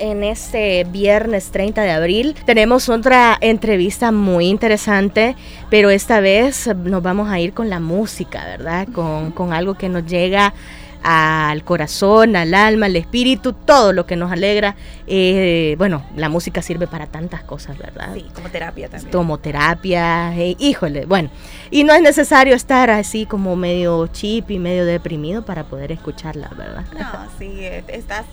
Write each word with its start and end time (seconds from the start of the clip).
En 0.00 0.22
este 0.22 0.84
viernes 0.84 1.50
30 1.50 1.82
de 1.82 1.90
abril 1.90 2.36
tenemos 2.46 2.88
otra 2.88 3.36
entrevista 3.40 4.12
muy 4.12 4.46
interesante, 4.46 5.34
pero 5.70 5.90
esta 5.90 6.20
vez 6.20 6.70
nos 6.84 7.02
vamos 7.02 7.28
a 7.28 7.40
ir 7.40 7.52
con 7.52 7.68
la 7.68 7.80
música, 7.80 8.44
¿verdad? 8.44 8.86
Con, 8.92 9.52
algo 9.52 9.74
que 9.74 9.88
nos 9.88 10.06
llega 10.06 10.54
al 11.02 11.64
corazón, 11.64 12.36
al 12.36 12.54
alma, 12.54 12.86
al 12.86 12.94
espíritu, 12.94 13.54
todo 13.54 13.92
lo 13.92 14.06
que 14.06 14.14
nos 14.14 14.30
alegra. 14.30 14.76
Eh, 15.08 15.74
bueno, 15.78 16.04
la 16.14 16.28
música 16.28 16.62
sirve 16.62 16.86
para 16.86 17.08
tantas 17.08 17.42
cosas, 17.42 17.76
¿verdad? 17.76 18.14
Sí, 18.14 18.24
como 18.32 18.50
terapia 18.50 18.88
también. 18.88 19.10
Como 19.10 19.38
terapia, 19.38 20.32
eh, 20.36 20.54
híjole, 20.60 21.06
bueno. 21.06 21.28
Y 21.72 21.82
no 21.82 21.92
es 21.92 22.02
necesario 22.02 22.54
estar 22.54 22.88
así 22.88 23.26
como 23.26 23.56
medio 23.56 24.06
chip 24.06 24.48
y 24.52 24.60
medio 24.60 24.84
deprimido 24.84 25.44
para 25.44 25.64
poder 25.64 25.90
escucharla, 25.90 26.52
¿verdad? 26.56 26.84
No, 26.96 27.28
sí, 27.36 27.50
eh, 27.58 27.82
estás 27.88 28.26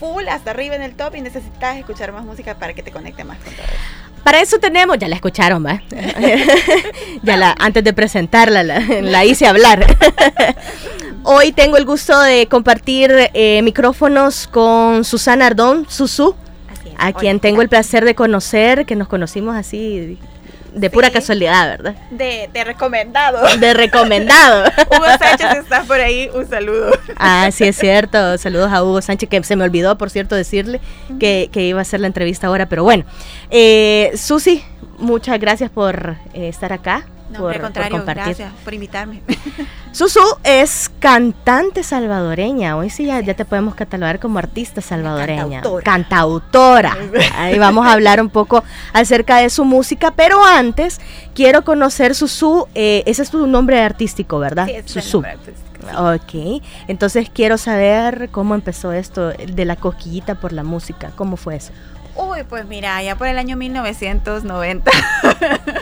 full 0.00 0.26
hasta 0.28 0.50
arriba 0.50 0.74
en 0.74 0.82
el 0.82 0.94
top 0.94 1.14
y 1.14 1.20
necesitas 1.20 1.76
escuchar 1.76 2.10
más 2.12 2.24
música 2.24 2.54
para 2.54 2.72
que 2.72 2.82
te 2.82 2.90
conecte 2.90 3.22
más 3.22 3.36
con 3.38 3.52
todo 3.52 3.66
eso. 3.66 4.00
Para 4.24 4.40
eso 4.40 4.58
tenemos, 4.58 4.98
ya 4.98 5.08
la 5.08 5.14
escucharon, 5.14 5.64
¿va? 5.64 5.82
ya 7.22 7.36
la, 7.36 7.54
antes 7.58 7.84
de 7.84 7.92
presentarla, 7.92 8.62
la, 8.62 9.24
hice 9.24 9.46
hablar. 9.46 9.84
Hoy 11.22 11.52
tengo 11.52 11.76
el 11.76 11.84
gusto 11.84 12.18
de 12.20 12.46
compartir 12.46 13.12
eh, 13.34 13.60
micrófonos 13.62 14.46
con 14.46 15.04
Susana 15.04 15.46
Ardón, 15.46 15.86
Susu, 15.88 16.34
a 16.98 17.12
quien 17.12 17.40
tengo 17.40 17.62
el 17.62 17.68
placer 17.68 18.04
de 18.04 18.14
conocer, 18.14 18.86
que 18.86 18.96
nos 18.96 19.08
conocimos 19.08 19.54
así 19.54 20.18
de 20.72 20.90
pura 20.90 21.10
casualidad, 21.10 21.68
¿verdad? 21.68 21.94
De, 22.10 22.48
de, 22.52 22.64
recomendado. 22.64 23.56
De 23.58 23.74
recomendado. 23.74 24.64
Hugo 24.90 25.06
Sánchez 25.18 25.58
está 25.58 25.82
por 25.82 26.00
ahí, 26.00 26.30
un 26.34 26.48
saludo. 26.48 26.92
Ah, 27.16 27.50
sí, 27.52 27.64
es 27.64 27.76
cierto. 27.76 28.38
Saludos 28.38 28.72
a 28.72 28.82
Hugo 28.82 29.02
Sánchez, 29.02 29.28
que 29.28 29.42
se 29.42 29.56
me 29.56 29.64
olvidó, 29.64 29.96
por 29.98 30.10
cierto, 30.10 30.34
decirle 30.34 30.80
que, 31.18 31.50
iba 31.54 31.78
a 31.78 31.82
hacer 31.82 32.00
la 32.00 32.06
entrevista 32.06 32.46
ahora, 32.46 32.66
pero 32.68 32.82
bueno. 32.82 33.04
Eh, 33.50 34.12
Susi, 34.16 34.64
muchas 34.98 35.38
gracias 35.38 35.70
por 35.70 36.16
eh, 36.34 36.48
estar 36.48 36.72
acá. 36.72 37.06
No, 37.30 37.38
por, 37.38 37.60
contrario, 37.60 38.02
gracias 38.04 38.52
por 38.64 38.74
invitarme. 38.74 39.22
Susu 39.92 40.20
es 40.42 40.90
cantante 40.98 41.82
salvadoreña. 41.82 42.76
Hoy 42.76 42.90
sí 42.90 43.06
ya, 43.06 43.20
ya 43.20 43.34
te 43.34 43.44
podemos 43.44 43.74
catalogar 43.74 44.18
como 44.18 44.38
artista 44.38 44.80
salvadoreña. 44.80 45.62
Cantautora. 45.62 45.84
Cantautora. 45.84 46.96
Ahí 47.36 47.58
vamos 47.58 47.86
a 47.86 47.92
hablar 47.92 48.20
un 48.20 48.30
poco 48.30 48.64
acerca 48.92 49.38
de 49.38 49.50
su 49.50 49.64
música, 49.64 50.12
pero 50.12 50.44
antes 50.44 51.00
quiero 51.34 51.62
conocer 51.62 52.14
Susu. 52.14 52.66
Eh, 52.74 53.02
ese 53.06 53.22
es 53.22 53.30
tu 53.30 53.46
nombre 53.46 53.80
artístico, 53.80 54.38
¿verdad? 54.38 54.66
Sí, 54.66 54.72
es 54.74 54.90
Susu. 54.90 55.22
Ok, 55.98 56.62
entonces 56.88 57.30
quiero 57.32 57.56
saber 57.56 58.28
cómo 58.30 58.54
empezó 58.54 58.92
esto 58.92 59.28
de 59.28 59.64
la 59.64 59.76
cosquillita 59.76 60.34
por 60.34 60.52
la 60.52 60.62
música. 60.62 61.12
¿Cómo 61.16 61.36
fue 61.36 61.56
eso? 61.56 61.72
Uy, 62.16 62.42
pues 62.48 62.66
mira, 62.66 63.02
ya 63.02 63.16
por 63.16 63.28
el 63.28 63.38
año 63.38 63.56
1990. 63.56 64.90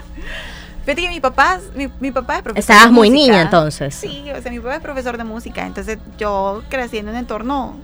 Fíjate 0.89 1.03
que 1.03 1.08
mi 1.11 1.20
papá, 1.20 1.61
mi, 1.75 2.11
papá 2.11 2.36
es 2.36 2.42
profesor. 2.42 2.75
Estabas 2.75 2.91
muy 2.91 3.11
niña 3.11 3.42
entonces. 3.42 3.94
Sí, 3.94 4.25
o 4.34 4.41
sea, 4.41 4.50
mi 4.50 4.58
papá 4.58 4.77
es 4.77 4.81
profesor 4.81 5.19
de 5.19 5.25
música, 5.25 5.67
entonces 5.67 5.98
yo 6.17 6.62
crecí 6.70 6.97
en 6.97 7.11
un 7.11 7.17
entorno 7.17 7.77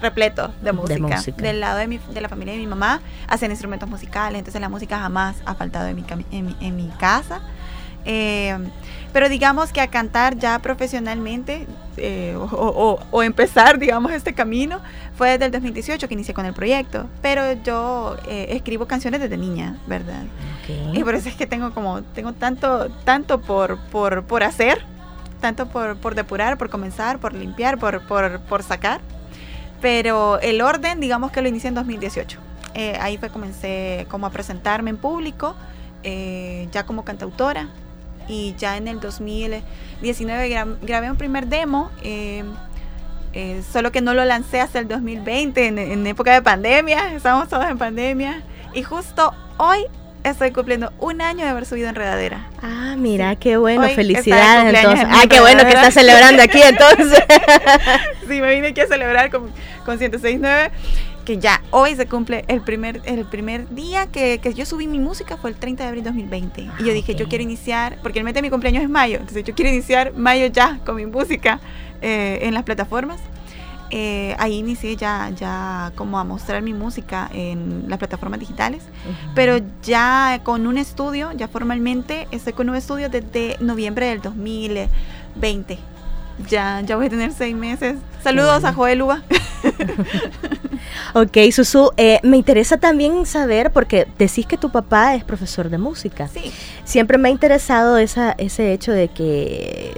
repleto 0.00 0.54
de 0.62 0.72
música. 0.72 1.20
Del 1.36 1.58
lado 1.58 1.78
de, 1.78 1.88
mi, 1.88 1.98
de 1.98 2.20
la 2.20 2.28
familia 2.28 2.54
de 2.54 2.60
mi 2.60 2.68
mamá 2.68 3.00
hacen 3.26 3.50
instrumentos 3.50 3.88
musicales, 3.88 4.38
entonces 4.38 4.60
la 4.60 4.68
música 4.68 5.00
jamás 5.00 5.34
ha 5.44 5.56
faltado 5.56 5.88
en 5.88 5.96
mi, 5.96 6.56
en 6.60 6.76
mi, 6.76 6.88
casa. 7.00 7.40
Eh, 8.04 8.56
pero 9.14 9.28
digamos 9.28 9.72
que 9.72 9.80
a 9.80 9.86
cantar 9.86 10.36
ya 10.36 10.58
profesionalmente 10.58 11.68
eh, 11.98 12.36
o, 12.36 13.22
empezar, 13.22 13.78
digamos, 13.78 14.10
este 14.10 14.34
camino 14.34 14.80
fue 15.16 15.30
desde 15.30 15.44
el 15.44 15.52
2018 15.52 16.08
que 16.08 16.14
inicié 16.14 16.34
con 16.34 16.46
el 16.46 16.52
proyecto. 16.52 17.06
Pero 17.22 17.52
yo 17.62 18.16
eh, 18.26 18.46
escribo 18.50 18.86
canciones 18.86 19.20
desde 19.20 19.36
niña, 19.36 19.78
¿verdad? 19.86 20.24
Y 20.92 21.04
por 21.04 21.14
eso 21.14 21.28
es 21.28 21.36
que 21.36 21.46
tengo 21.46 21.72
como, 21.72 22.02
tengo 22.02 22.32
tanto, 22.32 22.90
tanto 23.04 23.40
por, 23.40 23.78
por, 23.90 24.24
por 24.24 24.42
hacer, 24.42 24.82
tanto 25.40 25.68
por, 25.68 25.96
por 25.96 26.16
depurar, 26.16 26.58
por 26.58 26.68
comenzar, 26.68 27.20
por 27.20 27.34
limpiar, 27.34 27.78
por, 27.78 28.04
por, 28.08 28.40
por 28.40 28.64
sacar. 28.64 29.00
Pero 29.80 30.40
el 30.40 30.60
orden, 30.60 30.98
digamos 30.98 31.30
que 31.30 31.40
lo 31.40 31.48
inicié 31.48 31.68
en 31.68 31.76
2018. 31.76 32.40
Eh, 32.74 32.98
ahí 33.00 33.16
fue 33.18 33.28
comencé 33.28 34.08
como 34.10 34.26
a 34.26 34.30
presentarme 34.30 34.90
en 34.90 34.96
público, 34.96 35.54
ya 36.02 36.84
como 36.84 37.04
cantautora, 37.04 37.68
y 38.28 38.54
ya 38.56 38.76
en 38.76 38.88
el 38.88 39.00
2019 39.00 40.64
grabé 40.82 41.10
un 41.10 41.16
primer 41.16 41.46
demo, 41.46 41.90
eh, 42.02 42.44
eh, 43.32 43.62
solo 43.72 43.92
que 43.92 44.00
no 44.00 44.14
lo 44.14 44.24
lancé 44.24 44.60
hasta 44.60 44.78
el 44.78 44.88
2020, 44.88 45.66
en, 45.66 46.06
época 46.06 46.32
de 46.32 46.42
pandemia, 46.42 47.14
estábamos 47.14 47.48
todos 47.48 47.64
en 47.66 47.78
pandemia, 47.78 48.42
y 48.74 48.82
justo 48.82 49.32
hoy 49.56 49.86
estoy 50.22 50.52
cumpliendo 50.52 50.92
un 50.98 51.20
año 51.20 51.44
de 51.44 51.50
haber 51.50 51.66
subido 51.66 51.88
Enredadera. 51.88 52.48
Ah, 52.62 52.94
mira, 52.96 53.36
qué 53.36 53.56
bueno, 53.56 53.88
felicidades 53.90 54.74
entonces. 54.74 55.06
Ah, 55.10 55.24
qué 55.28 55.40
bueno 55.40 55.62
que 55.62 55.68
estás 55.68 55.94
celebrando 55.94 56.42
aquí 56.42 56.60
entonces. 56.62 57.22
sí, 58.28 58.40
me 58.40 58.54
vine 58.54 58.68
aquí 58.68 58.80
a 58.80 58.86
celebrar 58.86 59.30
con, 59.30 59.50
con 59.84 59.98
106.9 59.98 60.70
que 61.24 61.38
ya 61.38 61.62
hoy 61.70 61.96
se 61.96 62.06
cumple 62.06 62.44
el 62.48 62.60
primer, 62.60 63.00
el 63.04 63.24
primer 63.24 63.68
día 63.70 64.06
que, 64.06 64.40
yo 64.54 64.66
subí 64.66 64.86
mi 64.86 64.98
música 64.98 65.36
fue 65.36 65.50
el 65.50 65.56
30 65.56 65.82
de 65.82 65.88
abril 65.88 66.04
de 66.04 66.10
2020. 66.10 66.60
y 66.60 66.66
yo 66.66 66.72
ah, 66.78 66.94
dije, 66.94 67.14
yo 67.14 67.28
quiero 67.28 67.42
iniciar, 67.42 67.98
porque 68.02 68.18
el 68.18 68.24
mes 68.24 68.34
de 68.34 68.42
mi 68.42 68.50
cumpleaños 68.50 68.82
es 68.82 68.90
mayo, 68.90 69.18
entonces 69.18 69.44
yo 69.44 69.54
quiero 69.54 69.70
iniciar 69.70 70.12
mayo 70.14 70.46
ya 70.46 70.78
con 70.84 70.96
mi 70.96 71.06
música 71.06 71.60
eh, 72.02 72.40
en 72.42 72.54
las 72.54 72.62
plataformas. 72.62 73.20
Eh, 73.90 74.34
ahí 74.38 74.54
inicié 74.54 74.96
ya, 74.96 75.30
ya 75.30 75.92
como 75.94 76.18
a 76.18 76.24
mostrar 76.24 76.62
mi 76.62 76.72
música 76.72 77.30
en 77.32 77.84
las 77.88 77.98
plataformas 77.98 78.40
digitales, 78.40 78.82
pero 79.34 79.60
ya 79.82 80.40
con 80.42 80.66
un 80.66 80.78
estudio, 80.78 81.30
ya 81.32 81.48
formalmente, 81.48 82.26
estoy 82.32 82.54
con 82.54 82.68
un 82.68 82.76
estudio 82.76 83.08
desde 83.08 83.56
noviembre 83.60 84.06
del 84.06 84.20
2020. 84.20 85.78
Ya, 86.48 86.80
ya 86.80 86.96
voy 86.96 87.06
a 87.06 87.10
tener 87.10 87.32
seis 87.32 87.54
meses. 87.54 87.96
Saludos 88.22 88.64
a 88.64 88.72
Joel 88.72 89.02
Uba. 89.02 89.22
ok, 91.14 91.38
Susu, 91.52 91.92
eh, 91.96 92.20
me 92.22 92.36
interesa 92.36 92.76
también 92.76 93.24
saber, 93.24 93.72
porque 93.72 94.06
decís 94.18 94.46
que 94.46 94.58
tu 94.58 94.70
papá 94.70 95.14
es 95.14 95.24
profesor 95.24 95.70
de 95.70 95.78
música. 95.78 96.28
Sí. 96.28 96.52
Siempre 96.84 97.16
me 97.18 97.28
ha 97.28 97.32
interesado 97.32 97.96
esa, 97.98 98.32
ese 98.32 98.72
hecho 98.72 98.92
de 98.92 99.08
que 99.08 99.94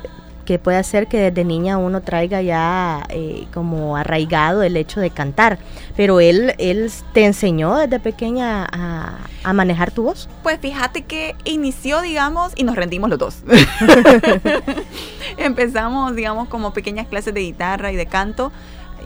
que 0.46 0.58
puede 0.58 0.78
hacer 0.78 1.08
que 1.08 1.18
desde 1.18 1.44
niña 1.44 1.76
uno 1.76 2.00
traiga 2.00 2.40
ya 2.40 3.04
eh, 3.10 3.46
como 3.52 3.98
arraigado 3.98 4.62
el 4.62 4.78
hecho 4.78 5.00
de 5.00 5.10
cantar. 5.10 5.58
Pero 5.94 6.20
él, 6.20 6.54
él 6.56 6.90
te 7.12 7.26
enseñó 7.26 7.76
desde 7.76 8.00
pequeña 8.00 8.66
a, 8.72 9.18
a, 9.42 9.52
manejar 9.52 9.90
tu 9.90 10.04
voz. 10.04 10.28
Pues 10.42 10.58
fíjate 10.60 11.02
que 11.02 11.34
inició, 11.44 12.00
digamos, 12.00 12.52
y 12.56 12.64
nos 12.64 12.76
rendimos 12.76 13.10
los 13.10 13.18
dos. 13.18 13.42
Empezamos, 15.36 16.16
digamos, 16.16 16.48
como 16.48 16.72
pequeñas 16.72 17.08
clases 17.08 17.34
de 17.34 17.40
guitarra 17.40 17.92
y 17.92 17.96
de 17.96 18.06
canto 18.06 18.52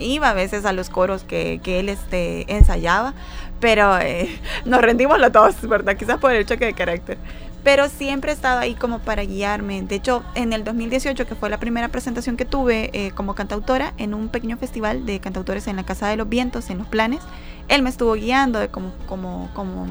iba 0.00 0.30
a 0.30 0.34
veces 0.34 0.64
a 0.64 0.72
los 0.72 0.90
coros 0.90 1.24
que, 1.24 1.60
que 1.62 1.80
él 1.80 1.88
este, 1.88 2.52
ensayaba, 2.52 3.14
pero 3.60 3.98
eh, 3.98 4.28
nos 4.64 4.80
rendimos 4.80 5.18
los 5.18 5.32
dos, 5.32 5.60
¿verdad? 5.62 5.96
Quizás 5.96 6.18
por 6.18 6.32
el 6.32 6.46
choque 6.46 6.66
de 6.66 6.74
carácter. 6.74 7.18
Pero 7.62 7.88
siempre 7.90 8.30
he 8.30 8.34
estado 8.34 8.58
ahí 8.58 8.74
como 8.74 9.00
para 9.00 9.22
guiarme. 9.22 9.82
De 9.82 9.96
hecho, 9.96 10.22
en 10.34 10.54
el 10.54 10.64
2018, 10.64 11.26
que 11.26 11.34
fue 11.34 11.50
la 11.50 11.60
primera 11.60 11.88
presentación 11.88 12.38
que 12.38 12.46
tuve 12.46 12.90
eh, 12.94 13.10
como 13.10 13.34
cantautora 13.34 13.92
en 13.98 14.14
un 14.14 14.30
pequeño 14.30 14.56
festival 14.56 15.04
de 15.04 15.20
cantautores 15.20 15.66
en 15.66 15.76
la 15.76 15.84
Casa 15.84 16.08
de 16.08 16.16
los 16.16 16.26
Vientos, 16.26 16.70
en 16.70 16.78
Los 16.78 16.86
Planes, 16.86 17.20
él 17.68 17.82
me 17.82 17.90
estuvo 17.90 18.14
guiando 18.14 18.58
de 18.58 18.68
cómo, 18.68 18.94
cómo, 19.06 19.50
cómo 19.52 19.86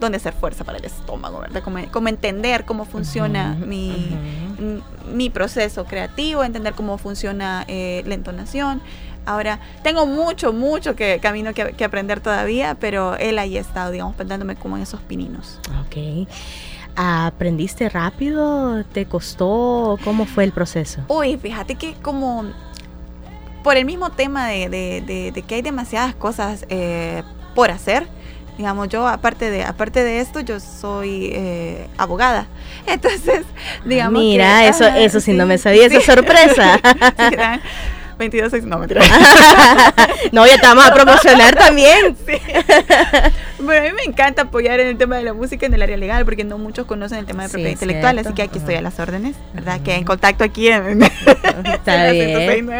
dónde 0.00 0.16
hacer 0.16 0.32
fuerza 0.32 0.64
para 0.64 0.78
el 0.78 0.84
estómago, 0.84 1.40
¿verdad? 1.40 1.62
Como, 1.62 2.08
entender 2.08 2.64
cómo 2.64 2.84
funciona 2.84 3.54
mi, 3.54 4.16
mi, 5.12 5.30
proceso 5.30 5.84
creativo, 5.84 6.44
entender 6.44 6.74
cómo 6.74 6.98
funciona 6.98 7.64
eh, 7.68 8.02
la 8.06 8.14
entonación. 8.14 8.80
Ahora, 9.26 9.58
tengo 9.82 10.06
mucho, 10.06 10.52
mucho 10.52 10.94
que, 10.94 11.18
camino 11.20 11.54
que, 11.54 11.72
que, 11.72 11.84
aprender 11.84 12.20
todavía, 12.20 12.76
pero 12.78 13.16
él 13.16 13.38
ahí 13.38 13.56
ha 13.56 13.60
estado, 13.60 13.90
digamos, 13.90 14.14
pensándome 14.16 14.56
como 14.56 14.76
en 14.76 14.82
esos 14.82 15.00
pininos. 15.00 15.60
Ok. 15.86 16.28
¿Aprendiste 16.96 17.88
rápido? 17.88 18.84
¿Te 18.84 19.06
costó? 19.06 19.98
¿Cómo 20.04 20.26
fue 20.26 20.44
el 20.44 20.52
proceso? 20.52 21.02
Uy, 21.08 21.36
fíjate 21.36 21.74
que 21.74 21.94
como 21.94 22.44
por 23.64 23.76
el 23.76 23.84
mismo 23.84 24.10
tema 24.10 24.48
de, 24.48 24.68
de, 24.68 25.32
de, 25.32 25.42
que 25.42 25.56
hay 25.56 25.62
demasiadas 25.62 26.14
cosas 26.14 26.66
eh, 26.68 27.22
por 27.54 27.70
hacer, 27.70 28.06
digamos 28.56 28.88
yo 28.88 29.06
aparte 29.06 29.50
de 29.50 29.64
aparte 29.64 30.04
de 30.04 30.20
esto 30.20 30.40
yo 30.40 30.60
soy 30.60 31.30
eh, 31.32 31.88
abogada. 31.98 32.46
Entonces 32.86 33.44
digamos 33.84 34.22
mira 34.22 34.66
eso 34.66 34.86
eso 34.86 35.20
sí, 35.20 35.32
no 35.32 35.46
me 35.46 35.58
sabía 35.58 35.86
esa 35.86 36.00
sorpresa. 36.00 36.80
22 38.16 38.62
no 38.62 38.78
no 40.32 40.46
ya 40.46 40.60
te 40.60 40.66
vamos 40.66 40.86
a 40.86 40.94
promocionar 40.94 41.56
también. 41.56 42.16
Sí. 42.24 42.34
bueno 43.58 43.80
a 43.80 43.90
mí 43.90 43.92
me 43.92 44.04
encanta 44.04 44.42
apoyar 44.42 44.78
en 44.78 44.86
el 44.86 44.96
tema 44.96 45.16
de 45.16 45.24
la 45.24 45.34
música 45.34 45.66
en 45.66 45.74
el 45.74 45.82
área 45.82 45.96
legal 45.96 46.24
porque 46.24 46.44
no 46.44 46.56
muchos 46.56 46.86
conocen 46.86 47.18
el 47.18 47.26
tema 47.26 47.42
de 47.42 47.48
propiedad 47.48 47.72
intelectual 47.72 48.18
así 48.20 48.32
que 48.32 48.42
aquí 48.42 48.58
estoy 48.58 48.76
a 48.76 48.82
las 48.82 49.00
órdenes 49.00 49.34
verdad 49.52 49.80
que 49.80 49.94
en 49.94 50.04
contacto 50.04 50.44
aquí 50.44 50.68
en, 50.68 51.02
Está 51.02 52.12
bien. 52.12 52.70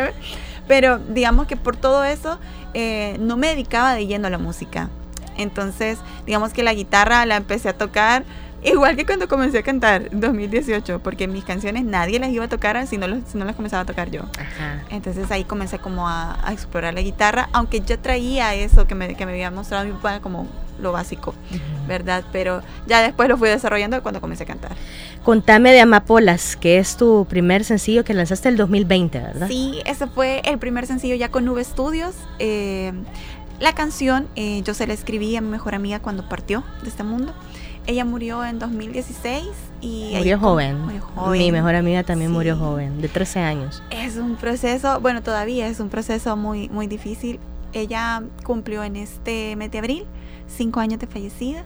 Pero 0.67 0.99
digamos 0.99 1.47
que 1.47 1.57
por 1.57 1.77
todo 1.77 2.05
eso 2.05 2.39
eh, 2.73 3.17
no 3.21 3.37
me 3.37 3.49
dedicaba 3.49 3.95
de 3.95 4.07
lleno 4.07 4.27
a 4.29 4.31
la 4.31 4.39
música. 4.39 4.89
Entonces, 5.37 5.99
digamos 6.27 6.53
que 6.53 6.63
la 6.63 6.75
guitarra 6.75 7.25
la 7.27 7.37
empecé 7.37 7.69
a 7.69 7.77
tocar 7.77 8.25
igual 8.65 8.97
que 8.97 9.05
cuando 9.05 9.29
comencé 9.29 9.59
a 9.59 9.63
cantar 9.63 10.09
en 10.11 10.21
2018, 10.21 11.01
porque 11.01 11.29
mis 11.29 11.45
canciones 11.45 11.85
nadie 11.85 12.19
las 12.19 12.31
iba 12.31 12.45
a 12.45 12.49
tocar 12.49 12.87
si 12.87 12.97
no, 12.99 13.07
si 13.27 13.39
no 13.39 13.45
las 13.45 13.57
comenzaba 13.57 13.83
a 13.83 13.87
tocar 13.87 14.11
yo. 14.11 14.23
Entonces 14.91 15.31
ahí 15.31 15.45
comencé 15.45 15.79
como 15.79 16.09
a, 16.09 16.39
explorar 16.51 16.95
la 16.95 17.03
guitarra, 17.03 17.49
aunque 17.53 17.81
yo 17.81 17.99
traía 17.99 18.55
eso 18.55 18.87
que 18.87 18.95
me, 18.95 19.15
que 19.15 19.27
me 19.27 19.33
había 19.33 19.51
mostrado 19.51 19.85
mi 19.85 19.93
papá 19.93 20.21
como 20.21 20.49
lo 20.81 20.93
básico, 20.93 21.35
¿verdad? 21.87 22.25
Pero 22.33 22.63
ya 22.87 23.01
después 23.01 23.29
lo 23.29 23.37
fui 23.37 23.49
desarrollando 23.49 24.03
cuando 24.03 24.21
comencé 24.21 24.45
a 24.45 24.47
cantar. 24.47 24.73
Contame 25.23 25.73
de 25.73 25.81
Amapolas, 25.81 26.57
que 26.57 26.79
es 26.79 26.97
tu 26.97 27.27
primer 27.29 27.65
sencillo 27.65 28.05
que 28.05 28.13
lanzaste 28.13 28.49
el 28.49 28.57
2020, 28.57 29.19
¿verdad? 29.19 29.49
Sí, 29.49 29.81
ese 29.87 30.07
fue 30.07 30.43
el 30.45 30.59
primer 30.59 30.87
sencillo 30.87 31.15
ya 31.15 31.31
con 31.31 31.45
Nube 31.45 31.65
Studios. 31.65 32.15
Eh, 32.39 32.93
la 33.61 33.73
canción 33.75 34.29
eh, 34.37 34.63
yo 34.63 34.75
se 34.75 34.87
la 34.87 34.95
escribí 34.95 35.37
a 35.37 35.41
mi 35.41 35.49
mejor 35.49 35.75
amiga 35.75 36.01
cuando 36.01 36.29
partió 36.29 36.65
de 36.83 36.89
este 36.89 37.03
mundo. 37.03 37.33
Ella 37.87 38.05
murió 38.05 38.45
en 38.45 38.59
2016 38.59 39.45
y... 39.83 40.15
Murió 40.17 40.39
joven. 40.39 40.79
Mi 41.33 41.53
mejor 41.53 41.75
amiga 41.75 42.03
también 42.03 42.33
murió 42.33 42.57
joven, 42.57 43.03
de 43.03 43.09
13 43.09 43.41
años. 43.41 43.83
Es 43.91 44.17
un 44.17 44.37
proceso, 44.37 45.01
bueno, 45.01 45.23
todavía 45.23 45.69
es 45.69 45.81
un 45.81 45.91
proceso 45.91 46.35
muy, 46.37 46.71
muy 46.71 46.87
difícil. 46.87 47.39
Ella 47.75 48.23
cumplió 48.45 48.85
en 48.85 48.97
este 48.97 49.55
mes 49.57 49.71
de 49.71 49.79
abril 49.79 50.07
cinco 50.47 50.81
años 50.81 50.99
de 50.99 51.07
fallecida 51.07 51.65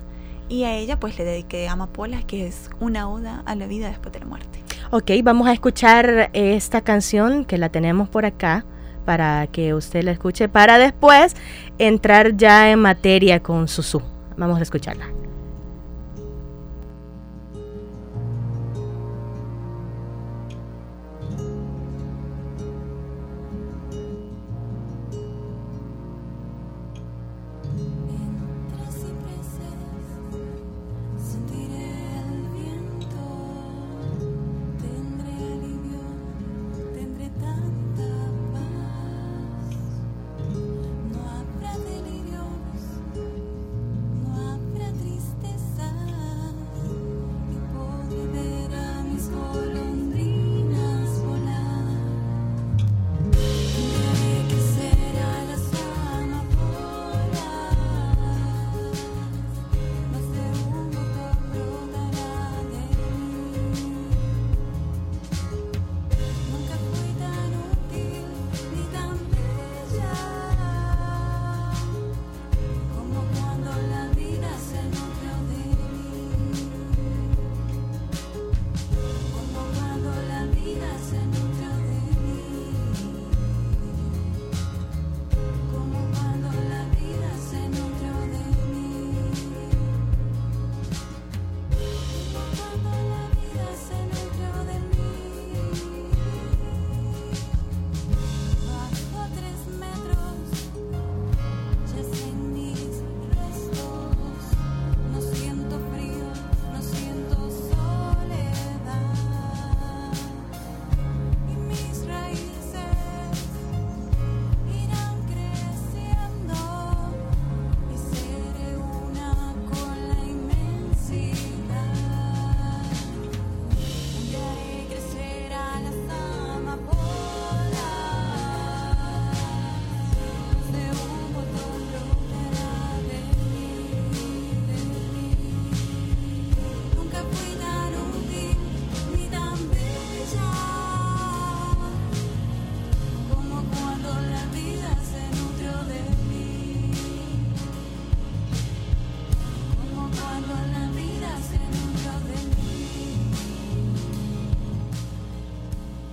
y 0.49 0.65
a 0.65 0.75
ella 0.75 0.99
pues 0.99 1.19
le 1.19 1.25
dediqué 1.25 1.69
Amapola, 1.69 2.23
que 2.23 2.49
es 2.49 2.71
una 2.81 3.09
oda 3.09 3.43
a 3.47 3.55
la 3.55 3.67
vida 3.67 3.89
después 3.89 4.13
de 4.13 4.21
la 4.21 4.27
muerte. 4.27 4.59
Ok, 4.91 5.11
vamos 5.23 5.47
a 5.47 5.53
escuchar 5.53 6.31
esta 6.33 6.81
canción 6.81 7.45
que 7.45 7.59
la 7.59 7.69
tenemos 7.69 8.09
por 8.09 8.25
acá 8.25 8.65
para 9.05 9.47
que 9.49 9.75
usted 9.75 10.03
la 10.03 10.13
escuche, 10.13 10.49
para 10.49 10.79
después 10.79 11.35
entrar 11.79 12.37
ya 12.37 12.71
en 12.71 12.81
materia 12.81 13.41
con 13.43 13.69
Susu. 13.69 14.03
Vamos 14.37 14.59
a 14.59 14.63
escucharla. 14.63 15.07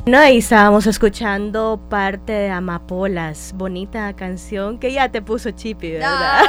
No, 0.08 0.20
ahí 0.20 0.38
estábamos 0.38 0.86
escuchando 0.86 1.82
parte 1.90 2.32
de 2.32 2.52
Amapolas, 2.52 3.54
bonita 3.56 4.16
canción 4.16 4.78
que 4.78 4.94
ya 4.94 5.10
te 5.10 5.20
puso 5.20 5.50
Chipi, 5.50 5.94
¿verdad? 5.94 6.46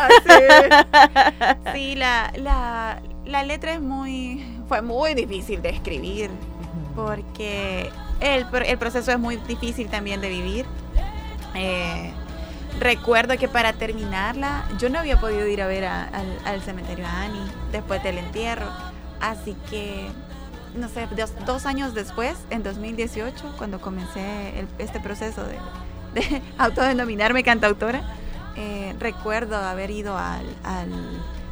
Ah, 0.93 1.57
sí, 1.73 1.95
la, 1.97 3.01
la, 3.25 3.43
letra 3.45 3.73
es 3.73 3.81
muy, 3.81 4.45
fue 4.69 4.83
muy 4.83 5.15
difícil 5.15 5.63
de 5.63 5.71
escribir 5.71 6.31
porque 6.95 7.89
el, 8.21 8.45
el 8.67 8.77
proceso 8.77 9.11
es 9.11 9.19
muy 9.19 9.37
difícil 9.49 9.89
también 9.89 10.21
de 10.21 10.29
vivir. 10.29 10.67
Eh, 11.55 12.13
recuerdo 12.79 13.39
que 13.39 13.49
para 13.49 13.73
terminarla, 13.73 14.69
yo 14.79 14.91
no 14.91 14.99
había 14.99 15.19
podido 15.19 15.47
ir 15.49 15.63
a 15.63 15.67
ver 15.67 15.87
al, 15.87 16.29
al 16.45 16.61
cementerio 16.61 17.07
a 17.07 17.23
Annie 17.23 17.51
después 17.73 18.03
del 18.03 18.19
entierro, 18.19 18.67
así 19.19 19.57
que 19.71 20.11
no 20.77 20.89
sé, 20.89 21.09
dos, 21.47 21.67
años 21.67 21.95
después, 21.95 22.37
en 22.51 22.63
2018, 22.63 23.55
cuando 23.59 23.81
comencé 23.81 24.67
este 24.79 25.01
proceso 25.01 25.45
de, 25.45 25.59
autodenominarme 26.59 27.43
cantautora, 27.43 28.03
eh, 28.57 28.95
recuerdo 28.99 29.57
haber 29.57 29.91
ido 29.91 30.17
al, 30.17 30.47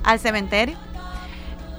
al, 0.03 0.19
cementerio 0.19 0.77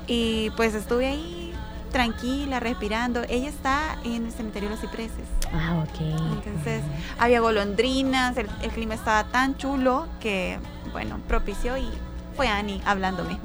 y 0.07 0.51
pues 0.51 0.75
estuve 0.75 1.07
ahí 1.07 1.53
tranquila, 1.91 2.59
respirando. 2.59 3.23
Ella 3.29 3.49
está 3.49 3.97
en 4.03 4.25
el 4.25 4.31
cementerio 4.31 4.69
de 4.69 4.75
los 4.75 4.81
cipreses. 4.81 5.25
Ah, 5.51 5.83
ok. 5.83 6.01
Entonces 6.45 6.83
había 7.17 7.39
golondrinas, 7.39 8.37
el, 8.37 8.47
el 8.61 8.69
clima 8.71 8.93
estaba 8.93 9.23
tan 9.25 9.57
chulo 9.57 10.07
que, 10.19 10.59
bueno, 10.91 11.19
propició 11.27 11.77
y 11.77 11.89
fue 12.35 12.47
Ani 12.47 12.81
hablándome. 12.85 13.39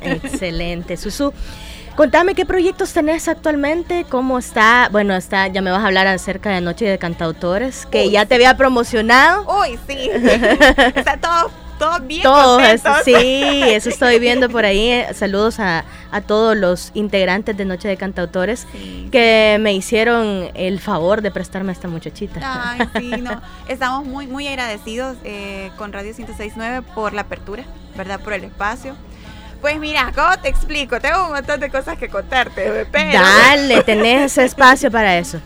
Excelente, 0.00 0.96
Susu. 0.96 1.32
Contame 1.96 2.34
qué 2.34 2.46
proyectos 2.46 2.92
tenés 2.92 3.28
actualmente, 3.28 4.06
cómo 4.08 4.38
está, 4.38 4.88
bueno, 4.90 5.14
está, 5.14 5.48
ya 5.48 5.60
me 5.60 5.70
vas 5.70 5.82
a 5.82 5.86
hablar 5.86 6.06
acerca 6.06 6.50
de 6.50 6.60
Noche 6.60 6.86
de 6.86 6.98
Cantautores, 6.98 7.84
que 7.84 8.10
ya 8.10 8.26
te 8.26 8.36
había 8.36 8.56
promocionado. 8.56 9.44
Uy, 9.60 9.78
sí, 9.86 10.08
está 10.94 11.18
todo, 11.18 11.50
todo 11.80 11.98
bien. 12.00 12.22
Todo, 12.22 12.60
sí, 13.04 13.14
eso 13.14 13.88
estoy 13.88 14.18
viendo 14.18 14.50
por 14.50 14.66
ahí. 14.66 15.02
Saludos 15.14 15.58
a, 15.58 15.84
todos 16.26 16.56
los 16.56 16.90
integrantes 16.94 17.56
de 17.56 17.64
Noche 17.64 17.88
de 17.88 17.96
Cantautores 17.96 18.66
que 19.10 19.56
me 19.60 19.72
hicieron 19.72 20.50
el 20.54 20.78
favor 20.78 21.22
de 21.22 21.30
prestarme 21.30 21.70
a 21.70 21.72
esta 21.72 21.88
muchachita. 21.88 22.40
Ay, 22.42 22.80
sí, 22.98 23.10
no, 23.22 23.40
estamos 23.66 24.04
muy, 24.04 24.26
muy 24.26 24.46
agradecidos 24.46 25.16
eh, 25.24 25.70
con 25.78 25.92
Radio 25.92 26.12
1069 26.14 26.86
por 26.94 27.14
la 27.14 27.22
apertura, 27.22 27.64
¿verdad? 27.96 28.20
Por 28.20 28.34
el 28.34 28.44
espacio 28.44 28.94
pues 29.60 29.78
mira, 29.78 30.10
¿cómo 30.14 30.38
te 30.38 30.48
explico? 30.48 30.98
Tengo 31.00 31.26
un 31.26 31.32
montón 31.32 31.60
de 31.60 31.68
cosas 31.68 31.98
que 31.98 32.08
contarte, 32.08 32.86
pero... 32.90 33.12
Dale, 33.12 33.82
tenés 33.82 34.38
espacio 34.38 34.90
para 34.90 35.18
eso. 35.18 35.38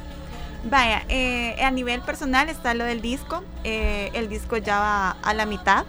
Vaya, 0.62 1.02
eh, 1.08 1.56
a 1.60 1.72
nivel 1.72 2.00
personal 2.00 2.48
está 2.48 2.74
lo 2.74 2.84
del 2.84 3.02
disco. 3.02 3.42
Eh, 3.64 4.10
el 4.14 4.28
disco 4.28 4.56
ya 4.56 4.78
va 4.78 5.16
a 5.20 5.34
la 5.34 5.46
mitad. 5.46 5.84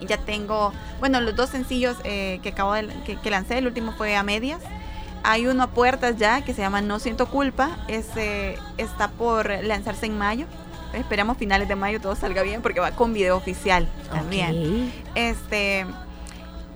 Ya 0.00 0.18
tengo, 0.18 0.72
bueno, 1.00 1.20
los 1.20 1.34
dos 1.34 1.50
sencillos 1.50 1.96
eh, 2.04 2.40
que 2.42 2.50
acabo 2.50 2.74
de 2.74 2.88
que, 3.04 3.30
lancé. 3.30 3.58
El 3.58 3.66
último 3.66 3.92
fue 3.92 4.16
a 4.16 4.22
medias. 4.22 4.60
Hay 5.24 5.46
uno 5.46 5.64
a 5.64 5.66
puertas 5.68 6.16
ya 6.16 6.42
que 6.42 6.54
se 6.54 6.62
llama 6.62 6.80
No 6.80 6.98
siento 6.98 7.26
culpa. 7.28 7.76
Ese 7.88 8.56
está 8.76 9.08
por 9.08 9.50
lanzarse 9.64 10.06
en 10.06 10.16
mayo. 10.16 10.46
Esperamos 10.92 11.36
finales 11.36 11.68
de 11.68 11.76
mayo 11.76 12.00
todo 12.00 12.14
salga 12.14 12.42
bien 12.42 12.62
porque 12.62 12.80
va 12.80 12.92
con 12.92 13.12
video 13.12 13.36
oficial 13.36 13.88
también. 14.10 14.92
Este 15.14 15.84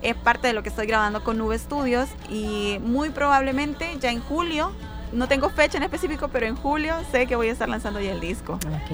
es 0.03 0.15
parte 0.15 0.47
de 0.47 0.53
lo 0.53 0.61
que 0.61 0.69
estoy 0.69 0.85
grabando 0.85 1.23
con 1.23 1.37
Nube 1.37 1.57
Studios 1.57 2.09
y 2.29 2.77
muy 2.83 3.09
probablemente 3.09 3.97
ya 3.99 4.11
en 4.11 4.19
julio 4.19 4.73
no 5.13 5.27
tengo 5.27 5.49
fecha 5.49 5.77
en 5.77 5.83
específico, 5.83 6.27
pero 6.27 6.45
en 6.45 6.55
julio 6.55 6.95
sé 7.11 7.27
que 7.27 7.35
voy 7.35 7.49
a 7.49 7.51
estar 7.51 7.69
lanzando 7.69 7.99
ya 7.99 8.11
el 8.11 8.19
disco. 8.19 8.53
Ok. 8.53 8.91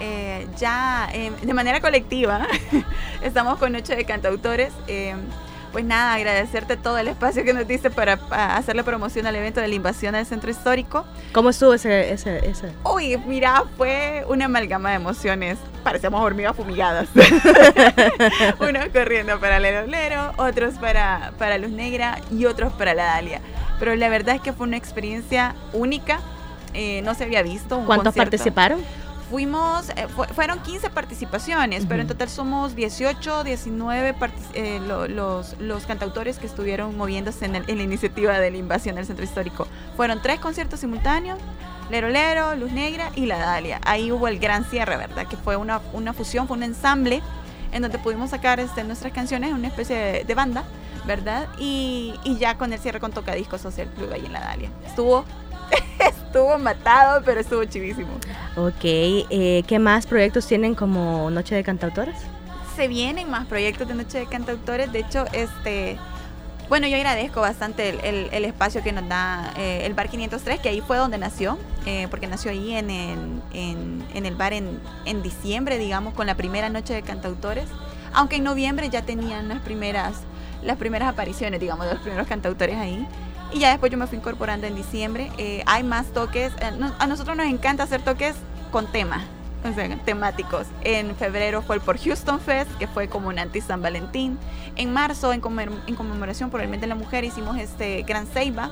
Eh, 0.00 0.46
ya 0.58 1.08
eh, 1.12 1.32
de 1.42 1.54
manera 1.54 1.80
colectiva, 1.80 2.46
estamos 3.22 3.58
con 3.58 3.72
Noche 3.72 3.96
de 3.96 4.04
Cantautores. 4.04 4.72
Eh, 4.88 5.14
pues 5.72 5.86
nada, 5.86 6.12
agradecerte 6.14 6.76
todo 6.76 6.98
el 6.98 7.08
espacio 7.08 7.44
que 7.44 7.54
nos 7.54 7.66
diste 7.66 7.90
para, 7.90 8.20
hacerle 8.56 8.84
promoción 8.84 9.26
al 9.26 9.34
evento 9.36 9.58
de 9.62 9.68
la 9.68 9.74
invasión 9.74 10.14
al 10.14 10.26
centro 10.26 10.50
histórico. 10.50 11.06
¿Cómo 11.32 11.48
estuvo 11.48 11.72
ese, 11.72 12.12
ese, 12.12 12.46
ese? 12.46 12.72
Uy, 12.84 13.16
mira, 13.26 13.64
fue 13.78 14.22
una 14.28 14.44
amalgama 14.44 14.90
de 14.90 14.96
emociones. 14.96 15.58
Parecíamos 15.82 16.20
hormigas 16.20 16.54
fumigadas. 16.54 17.08
Unos 18.60 18.88
corriendo 18.92 19.40
para 19.40 19.58
Lero 19.58 19.86
Lero, 19.86 20.32
otros 20.36 20.74
para, 20.74 21.32
para 21.38 21.56
Luz 21.56 21.70
Negra 21.70 22.20
y 22.30 22.44
otros 22.44 22.70
para 22.74 22.92
la 22.92 23.04
Dalia. 23.04 23.40
Pero 23.82 23.96
la 23.96 24.08
verdad 24.08 24.36
es 24.36 24.40
que 24.40 24.52
fue 24.52 24.68
una 24.68 24.76
experiencia 24.76 25.56
única. 25.72 26.20
Eh, 26.72 27.02
no 27.02 27.14
se 27.14 27.24
había 27.24 27.42
visto. 27.42 27.82
¿Cuántos 27.84 28.14
participaron? 28.14 28.80
fuimos, 29.28 29.88
eh, 29.96 30.06
fueron 30.34 30.60
15 30.60 30.90
participaciones, 30.90 31.86
pero 31.88 32.02
en 32.02 32.06
total 32.06 32.28
somos 32.28 32.76
18, 32.76 33.42
19 33.42 34.14
eh, 34.54 34.80
los, 35.08 35.58
los 35.58 35.86
cantautores 35.86 36.38
que 36.38 36.46
estuvieron 36.46 36.96
moviéndose 36.96 37.46
en, 37.46 37.54
la 37.54 37.82
iniciativa 37.82 38.38
de 38.38 38.52
la 38.52 38.56
invasión 38.56 38.94
del 38.94 39.04
centro 39.04 39.24
histórico. 39.24 39.66
Fueron 39.96 40.22
tres 40.22 40.38
conciertos 40.38 40.78
simultáneos, 40.78 41.40
Lero 41.90 42.08
Lero, 42.08 42.54
Luz 42.54 42.70
Negra 42.70 43.10
y 43.16 43.26
La 43.26 43.38
Dalia. 43.38 43.80
Ahí 43.84 44.12
hubo 44.12 44.28
el 44.28 44.38
gran 44.38 44.64
cierre, 44.64 44.96
¿verdad? 44.96 45.26
Que 45.26 45.36
fue 45.36 45.56
una, 45.56 45.80
una 45.92 46.12
fusión, 46.12 46.46
fue 46.46 46.56
un 46.56 46.62
ensamble 46.62 47.20
en 47.72 47.82
donde 47.82 47.98
pudimos 47.98 48.30
sacar 48.30 48.60
este, 48.60 48.84
nuestras 48.84 49.12
canciones, 49.12 49.52
una 49.52 49.68
especie 49.68 50.24
de, 50.24 50.34
banda, 50.34 50.64
¿verdad? 51.06 51.48
Y, 51.58 52.14
y, 52.24 52.36
ya 52.36 52.56
con 52.58 52.72
el 52.72 52.78
cierre 52.78 53.00
con 53.00 53.12
Tocadiscos 53.12 53.60
Social 53.60 53.88
Club 53.96 54.12
ahí 54.12 54.24
en 54.24 54.32
La 54.32 54.40
Dalia. 54.40 54.70
Estuvo 54.86 55.24
estuvo 55.98 56.58
matado, 56.58 57.22
pero 57.24 57.40
estuvo 57.40 57.64
chivísimo. 57.64 58.10
Ok, 58.56 58.84
eh, 58.84 59.62
¿qué 59.66 59.78
más 59.78 60.06
proyectos 60.06 60.46
tienen 60.46 60.74
como 60.74 61.30
Noche 61.30 61.54
de 61.54 61.64
Cantautores? 61.64 62.16
Se 62.76 62.88
vienen 62.88 63.30
más 63.30 63.46
proyectos 63.46 63.88
de 63.88 63.94
Noche 63.94 64.18
de 64.18 64.26
Cantautores. 64.26 64.92
De 64.92 65.00
hecho, 65.00 65.24
este, 65.32 65.98
bueno, 66.68 66.86
yo 66.86 66.96
agradezco 66.96 67.40
bastante 67.40 67.90
el, 68.08 68.44
espacio 68.44 68.82
que 68.82 68.92
nos 68.92 69.08
da 69.08 69.52
eh, 69.56 69.84
el 69.84 69.94
Bar 69.94 70.08
503, 70.08 70.60
que 70.60 70.68
ahí 70.68 70.80
fue 70.80 70.96
donde 70.96 71.18
nació, 71.18 71.58
eh, 71.86 72.06
porque 72.10 72.26
nació 72.26 72.50
ahí 72.50 72.74
en 72.74 72.90
el, 72.90 74.34
bar 74.36 74.52
en, 74.52 74.80
en, 75.04 75.22
diciembre, 75.22 75.78
digamos, 75.78 76.14
con 76.14 76.26
la 76.26 76.34
primera 76.34 76.68
Noche 76.70 76.94
de 76.94 77.02
Cantautores. 77.02 77.68
Aunque 78.14 78.36
en 78.36 78.44
noviembre 78.44 78.88
ya 78.90 79.02
tenían 79.02 79.48
las 79.48 79.60
primeras, 79.60 80.14
las 80.62 80.76
primeras 80.76 81.08
apariciones, 81.08 81.60
digamos, 81.60 81.86
de 81.86 81.94
los 81.94 82.02
primeros 82.02 82.26
cantautores 82.26 82.76
ahí. 82.76 83.06
Y 83.52 83.58
ya 83.58 83.70
después 83.70 83.92
yo 83.92 83.98
me 83.98 84.06
fui 84.06 84.18
incorporando 84.18 84.66
en 84.66 84.74
diciembre. 84.74 85.30
Eh, 85.38 85.62
hay 85.66 85.82
más 85.82 86.06
toques. 86.12 86.52
A 86.98 87.06
nosotros 87.06 87.36
nos 87.36 87.46
encanta 87.46 87.82
hacer 87.82 88.02
toques 88.02 88.34
con 88.70 88.90
tema, 88.90 89.22
o 89.64 89.72
sea, 89.72 89.96
temáticos. 90.04 90.66
En 90.82 91.14
febrero 91.16 91.62
fue 91.62 91.76
el 91.76 91.82
por 91.82 91.98
Houston 91.98 92.40
Fest, 92.40 92.70
que 92.78 92.86
fue 92.86 93.08
como 93.08 93.28
un 93.28 93.38
anti-San 93.38 93.82
Valentín. 93.82 94.38
En 94.76 94.92
marzo, 94.92 95.32
en, 95.32 95.40
conmemoración 95.40 96.50
por 96.50 96.60
el 96.60 96.68
mes 96.68 96.80
de 96.80 96.86
la 96.86 96.94
mujer, 96.94 97.24
hicimos 97.24 97.58
este 97.58 98.02
Gran 98.02 98.26
Ceiba. 98.26 98.70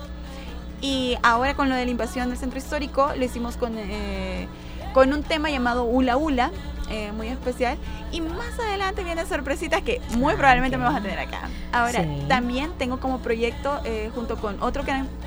Y 0.80 1.16
ahora 1.22 1.54
con 1.54 1.68
lo 1.68 1.74
de 1.74 1.84
la 1.84 1.90
invasión 1.90 2.30
del 2.30 2.38
centro 2.38 2.58
histórico, 2.58 3.10
lo 3.16 3.24
hicimos 3.24 3.56
con, 3.56 3.74
eh, 3.76 4.48
con 4.94 5.12
un 5.12 5.22
tema 5.22 5.50
llamado 5.50 5.84
Ula 5.84 6.16
Ula, 6.16 6.50
eh, 6.90 7.12
muy 7.12 7.28
especial. 7.28 7.76
Y 8.10 8.22
más 8.22 8.58
adelante 8.58 9.04
vienen 9.04 9.28
sorpresitas 9.28 9.82
que 9.82 10.00
muy 10.16 10.34
probablemente 10.34 10.78
me 10.78 10.84
vas 10.84 10.96
a 10.96 11.00
tener 11.00 11.18
acá. 11.18 11.48
Ahora, 11.72 12.04
también 12.28 12.72
tengo 12.78 12.98
como 12.98 13.20
proyecto, 13.20 13.80
eh, 13.84 14.10
junto 14.14 14.36
con 14.36 14.60
otro 14.62 14.82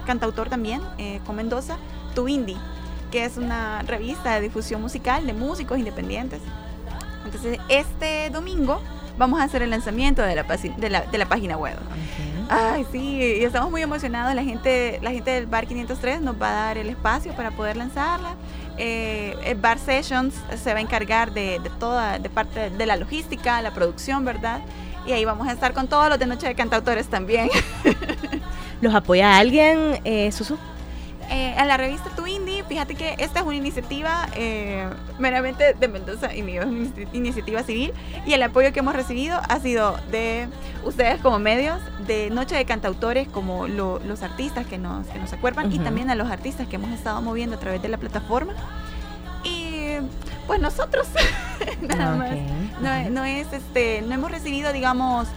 cantautor 0.05 0.50
también, 0.50 0.82
con 1.25 1.36
Mendoza, 1.36 1.77
Tu 2.15 2.27
Indie, 2.27 2.58
que 3.13 3.25
es 3.25 3.38
una 3.38 3.84
revista 3.84 4.34
de 4.34 4.41
difusión 4.41 4.82
musical 4.82 5.27
de 5.27 5.34
músicos 5.34 5.77
independientes. 5.77 6.41
Entonces, 7.24 7.60
este 7.70 8.32
domingo 8.32 8.82
vamos 9.20 9.39
a 9.39 9.43
hacer 9.43 9.62
el 9.62 9.70
lanzamiento 9.70 10.24
de 10.24 10.34
la, 10.34 10.41
de 10.41 10.89
la, 10.89 11.01
de 11.01 11.17
la 11.20 11.27
página 11.27 11.55
web. 11.55 11.75
Ay, 12.50 12.88
sí, 12.91 13.20
y 13.39 13.43
estamos 13.43 13.70
muy 13.70 13.84
emocionados. 13.84 14.34
La 14.34 14.43
gente, 14.43 14.98
la 15.03 15.12
gente 15.12 15.29
del 15.29 15.46
Bar 15.46 15.67
503 15.67 16.22
nos 16.22 16.41
va 16.41 16.50
a 16.50 16.53
dar 16.53 16.79
el 16.79 16.89
espacio 16.89 17.34
para 17.34 17.51
poder 17.51 17.77
lanzarla. 17.77 18.34
Eh, 18.79 19.55
Bar 19.62 19.77
Sessions 19.77 20.34
se 20.63 20.74
va 20.74 20.79
a 20.79 20.82
encargar 20.82 21.34
de, 21.34 21.62
toda, 21.79 22.17
de 22.17 22.32
parte 22.32 22.72
de 22.72 22.86
la 22.88 22.96
logística, 22.96 23.62
la 23.62 23.75
producción, 23.75 24.25
¿verdad? 24.25 24.60
Y 25.05 25.12
ahí 25.12 25.24
vamos 25.24 25.48
a 25.48 25.51
estar 25.51 25.74
con 25.74 25.88
todos 25.88 26.10
los 26.10 26.17
de 26.17 26.25
Noche 26.25 26.48
de 26.48 26.55
Cantautores 26.55 27.05
también. 27.05 27.48
¿Los 28.82 28.96
apoya 28.96 29.38
alguien, 29.38 30.01
eh, 30.03 30.32
Susu? 30.32 30.58
Eh, 31.29 31.55
a 31.58 31.65
la 31.65 31.77
revista 31.77 32.10
fíjate 32.67 32.96
que 32.96 33.15
esta 33.20 33.39
es 33.39 33.46
una 33.46 33.55
iniciativa 33.55 34.27
eh, 34.36 34.88
meramente 35.20 35.74
de 35.74 35.88
Mendoza 35.88 36.36
y 36.36 36.41
mío, 36.41 36.62
es 36.62 36.67
una 36.67 36.89
iniciativa 37.13 37.63
civil 37.63 37.93
y 38.25 38.34
el 38.34 38.43
apoyo 38.43 38.72
que 38.74 38.79
hemos 38.79 38.96
recibido 38.96 39.39
ha 39.48 39.60
sido 39.60 39.98
de 40.12 40.48
ustedes 40.84 41.20
como 41.22 41.39
medios, 41.39 41.79
de 42.08 42.29
Noche 42.29 42.55
de 42.55 42.65
Cantautores 42.65 43.27
como 43.27 43.67
los 43.67 44.24
artistas 44.24 44.65
que 44.65 44.77
nos, 44.77 45.08
que 45.08 45.20
nos 45.20 45.34
acuerpan 45.34 45.72
y 45.72 45.79
también 45.79 46.10
a 46.10 46.15
los 46.15 46.29
artistas 46.29 46.67
que 46.67 46.75
hemos 46.75 46.91
estado 46.91 47.22
moviendo 47.22 47.55
a 47.55 47.60
través 47.60 47.82
de 47.82 47.89
la 47.89 47.98
plataforma. 47.98 48.53
Y 49.43 49.98
pues 50.48 50.60
nosotros, 50.60 51.08
nada 51.82 52.15
más. 52.15 52.32
No, 52.82 53.10
no, 53.10 53.25
es 53.25 53.51
este, 53.51 54.01
no 54.01 54.13
hemos 54.13 54.32
recibido, 54.32 54.72
digamos, 54.74 55.27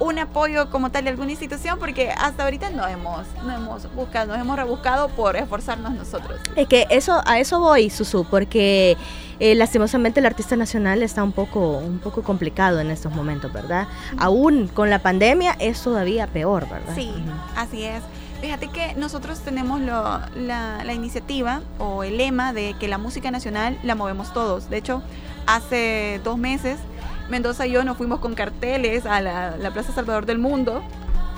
un 0.00 0.18
apoyo 0.18 0.70
como 0.70 0.90
tal 0.90 1.04
de 1.04 1.10
alguna 1.10 1.30
institución 1.30 1.78
porque 1.78 2.10
hasta 2.10 2.44
ahorita 2.44 2.70
no 2.70 2.86
hemos, 2.86 3.26
no 3.44 3.52
hemos 3.52 3.92
buscado, 3.94 4.32
nos 4.32 4.38
hemos 4.38 4.56
rebuscado 4.56 5.08
por 5.08 5.36
esforzarnos 5.36 5.94
nosotros. 5.94 6.40
Es 6.56 6.66
que 6.68 6.86
eso, 6.90 7.20
a 7.24 7.38
eso 7.38 7.60
voy, 7.60 7.90
Susu, 7.90 8.26
porque 8.28 8.96
eh, 9.38 9.54
lastimosamente 9.54 10.20
el 10.20 10.26
artista 10.26 10.56
nacional 10.56 11.02
está 11.02 11.22
un 11.22 11.32
poco, 11.32 11.78
un 11.78 11.98
poco 11.98 12.22
complicado 12.22 12.80
en 12.80 12.90
estos 12.90 13.14
momentos, 13.14 13.52
¿verdad? 13.52 13.86
Aún 14.18 14.68
con 14.68 14.90
la 14.90 15.00
pandemia 15.00 15.56
es 15.58 15.80
todavía 15.82 16.26
peor, 16.26 16.68
¿verdad? 16.68 16.94
Sí, 16.94 17.12
así 17.56 17.84
es. 17.84 18.02
Fíjate 18.40 18.68
que 18.68 18.94
nosotros 18.96 19.40
tenemos 19.40 19.80
la, 19.80 20.28
la 20.36 20.92
iniciativa 20.92 21.62
o 21.78 22.04
el 22.04 22.18
lema 22.18 22.52
de 22.52 22.74
que 22.78 22.88
la 22.88 22.98
música 22.98 23.30
nacional 23.30 23.78
la 23.82 23.94
movemos 23.94 24.34
todos. 24.34 24.68
De 24.68 24.76
hecho, 24.76 25.02
hace 25.46 26.20
dos 26.22 26.36
meses 26.36 26.78
Mendoza 27.28 27.66
y 27.66 27.72
yo 27.72 27.84
nos 27.84 27.96
fuimos 27.96 28.20
con 28.20 28.34
carteles 28.34 29.06
a 29.06 29.20
la, 29.20 29.70
Plaza 29.72 29.92
Salvador 29.92 30.26
del 30.26 30.38
Mundo 30.38 30.82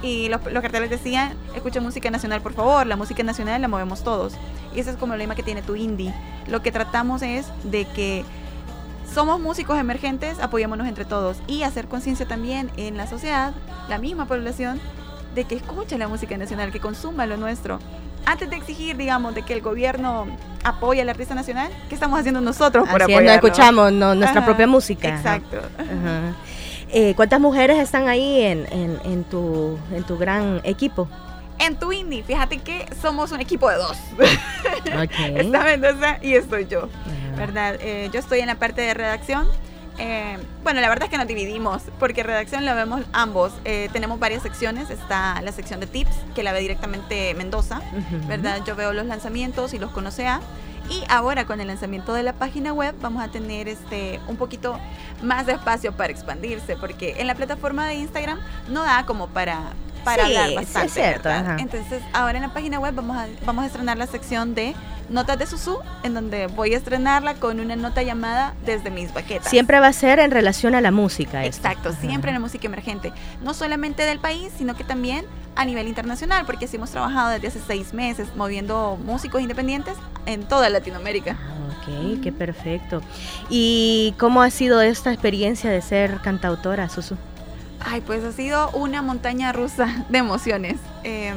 y 0.03 0.29
los, 0.29 0.41
carteles 0.41 0.91
decían, 0.91 1.35
escucha 1.55 1.81
música 1.81 2.11
nacional 2.11 2.41
por 2.41 2.53
favor, 2.53 2.87
la 2.87 2.97
música 2.97 3.23
nacional 3.23 3.63
la 3.63 3.69
movemos 3.69 4.03
todos. 4.03 4.35
Y 4.75 4.81
ese 4.81 4.91
es 4.91 4.97
como 4.97 5.15
el 5.15 5.21
lema 5.21 5.35
que 5.35 5.43
tiene 5.43 5.63
tu 5.63 5.77
indie. 5.77 6.13
Lo 6.49 6.63
que 6.63 6.73
tratamos 6.73 7.23
es 7.23 7.47
de 7.65 7.87
que 7.87 8.25
somos 9.13 9.41
músicos 9.41 9.79
emergentes, 9.79 10.39
apoyémonos 10.41 10.87
entre 10.87 11.05
todos 11.05 11.39
y 11.47 11.63
hacer 11.63 11.87
conciencia 11.87 12.27
también 12.27 12.71
en 12.77 12.97
la 12.97 13.07
sociedad, 13.07 13.55
la 13.89 13.99
misma 13.99 14.27
población, 14.27 14.81
de 15.35 15.45
que 15.45 15.55
escuche 15.55 15.99
la 15.99 16.09
música 16.09 16.37
nacional, 16.37 16.73
que 16.73 16.81
consuma 16.81 17.27
lo 17.27 17.37
nuestro 17.37 17.79
antes 18.27 18.51
de 18.51 18.57
exigir, 18.57 18.97
digamos, 18.97 19.35
de 19.35 19.43
que 19.43 19.55
el 19.55 19.63
gobierno 19.63 20.27
apoye 20.65 21.01
al 21.01 21.09
artista 21.09 21.35
nacional, 21.35 21.71
¿qué 21.89 21.95
estamos 21.95 22.19
haciendo 22.19 22.41
nosotros 22.41 22.89
por 22.89 23.03
apoyarlo? 23.03 23.31
escuchamos 23.31 23.93
nuestra 23.93 24.45
propia 24.45 24.67
música. 24.67 25.09
Exacto. 25.09 25.59
Eh, 26.91 27.15
¿Cuántas 27.17 27.41
mujeres 27.41 27.79
están 27.79 28.09
ahí 28.09 28.43
en, 28.43 28.67
en, 29.05 29.25
tu, 29.25 29.79
en 29.93 30.05
tu 30.05 30.19
gran 30.19 30.61
equipo? 30.65 31.09
En 31.59 31.77
tu 31.77 31.93
indie, 31.93 32.23
fíjate 32.23 32.59
que 32.59 32.87
somos 33.01 33.33
un 33.33 33.41
equipo 33.41 33.71
de 33.71 33.77
dos. 33.77 33.97
Está 35.35 35.65
Mendoza 35.65 36.19
y 36.21 36.35
estoy 36.35 36.67
yo, 36.67 36.89
¿verdad? 37.37 37.77
Eh, 37.81 38.11
yo 38.13 38.21
estoy 38.21 38.41
en 38.41 38.47
la 38.47 38.57
parte 38.57 38.83
de 38.83 38.93
redacción 38.93 39.49
eh, 39.99 40.39
bueno, 40.63 40.81
la 40.81 40.89
verdad 40.89 41.05
es 41.05 41.11
que 41.11 41.19
nos 41.19 41.27
dividimos, 41.27 41.83
porque 41.99 42.23
redacción 42.23 42.65
la 42.65 42.75
vemos 42.75 43.03
ambos. 43.13 43.53
Eh, 43.65 43.89
tenemos 43.93 44.19
varias 44.19 44.43
secciones. 44.43 44.91
Está 44.91 45.41
la 45.43 45.53
sección 45.53 45.81
de 45.81 45.87
tips, 45.87 46.15
que 46.35 46.43
la 46.43 46.53
ve 46.53 46.61
directamente 46.61 47.35
Mendoza, 47.35 47.81
¿verdad? 48.27 48.63
Yo 48.67 48.77
veo 48.77 48.93
los 48.93 49.07
lanzamientos 49.07 49.75
y 49.75 49.79
los 49.79 49.91
conoce 49.91 50.27
a. 50.27 50.41
Y 50.89 51.03
ahora 51.09 51.47
con 51.47 51.61
el 51.61 51.67
lanzamiento 51.67 52.15
de 52.15 52.23
la 52.23 52.33
página 52.33 52.73
web 52.73 52.95
vamos 53.01 53.23
a 53.23 53.29
tener 53.29 53.67
este 53.67 54.21
un 54.29 54.37
poquito 54.37 54.79
más 55.21 55.47
de 55.47 55.55
espacio 55.55 55.93
para 55.93 56.13
expandirse, 56.13 56.77
porque 56.77 57.17
en 57.19 57.27
la 57.27 57.35
plataforma 57.35 57.87
de 57.89 57.95
Instagram 57.95 58.39
no 58.69 58.85
da 58.85 59.05
como 59.05 59.27
para 59.29 59.73
para 60.07 60.25
hablar 60.27 60.55
bastante. 60.55 60.93
cierto, 60.93 61.29
Entonces, 61.59 62.03
ahora 62.13 62.39
en 62.39 62.43
la 62.43 62.53
página 62.53 62.79
web 62.79 62.95
vamos 62.95 63.17
a, 63.17 63.27
vamos 63.45 63.65
a 63.65 63.67
estrenar 63.67 63.99
la 63.99 64.07
sección 64.07 64.55
de 64.55 64.75
Notas 65.09 65.39
de 65.39 65.47
Susu, 65.47 65.79
en 66.03 66.15
donde 66.15 66.47
voy 66.49 66.75
a 66.75 66.77
estrenarla 66.77 67.35
con 67.35 67.61
una 67.61 67.77
nota 67.77 68.03
llamada 68.03 68.55
Desde 68.65 68.91
mis 68.91 69.13
baquetas. 69.13 69.51
Siempre 69.51 69.79
va 69.79 69.89
a 69.89 69.93
ser 69.93 70.19
en 70.19 70.31
relación 70.31 70.75
a 70.75 70.81
la 70.81 70.91
música. 70.91 71.45
Exacto, 71.45 71.93
siempre 71.93 72.31
en 72.31 72.35
la 72.35 72.41
música 72.41 72.67
emergente. 72.67 73.13
No 73.43 73.55
solamente 73.55 74.05
del 74.05 74.19
país, 74.19 74.53
sino 74.57 74.75
que 74.75 74.85
también 74.85 75.25
a 75.55 75.65
nivel 75.65 75.89
internacional, 75.89 76.45
porque 76.45 76.67
así 76.67 76.77
hemos 76.77 76.91
trabajado 76.91 77.31
desde 77.31 77.49
hace 77.49 77.61
seis 77.67 77.95
meses 77.95 78.29
moviendo 78.37 78.99
músicos 79.05 79.41
independientes 79.41 79.95
en 80.27 80.45
toda 80.45 80.69
Latinoamérica. 80.71 81.37
Ok, 81.69 82.21
qué 82.23 82.33
perfecto. 82.33 83.01
¿Y 83.49 84.15
cómo 84.19 84.43
ha 84.43 84.51
sido 84.51 84.81
esta 84.81 85.13
experiencia 85.13 85.71
de 85.71 85.83
ser 85.83 86.21
cantautora, 86.21 86.89
Susu? 86.89 87.17
Ay, 87.89 88.01
pues 88.01 88.25
ha 88.25 88.33
sido 88.33 88.71
una 88.71 89.01
montaña 89.01 89.53
rusa 89.53 90.05
de 90.09 90.19
emociones. 90.19 90.77
Eh, 91.05 91.33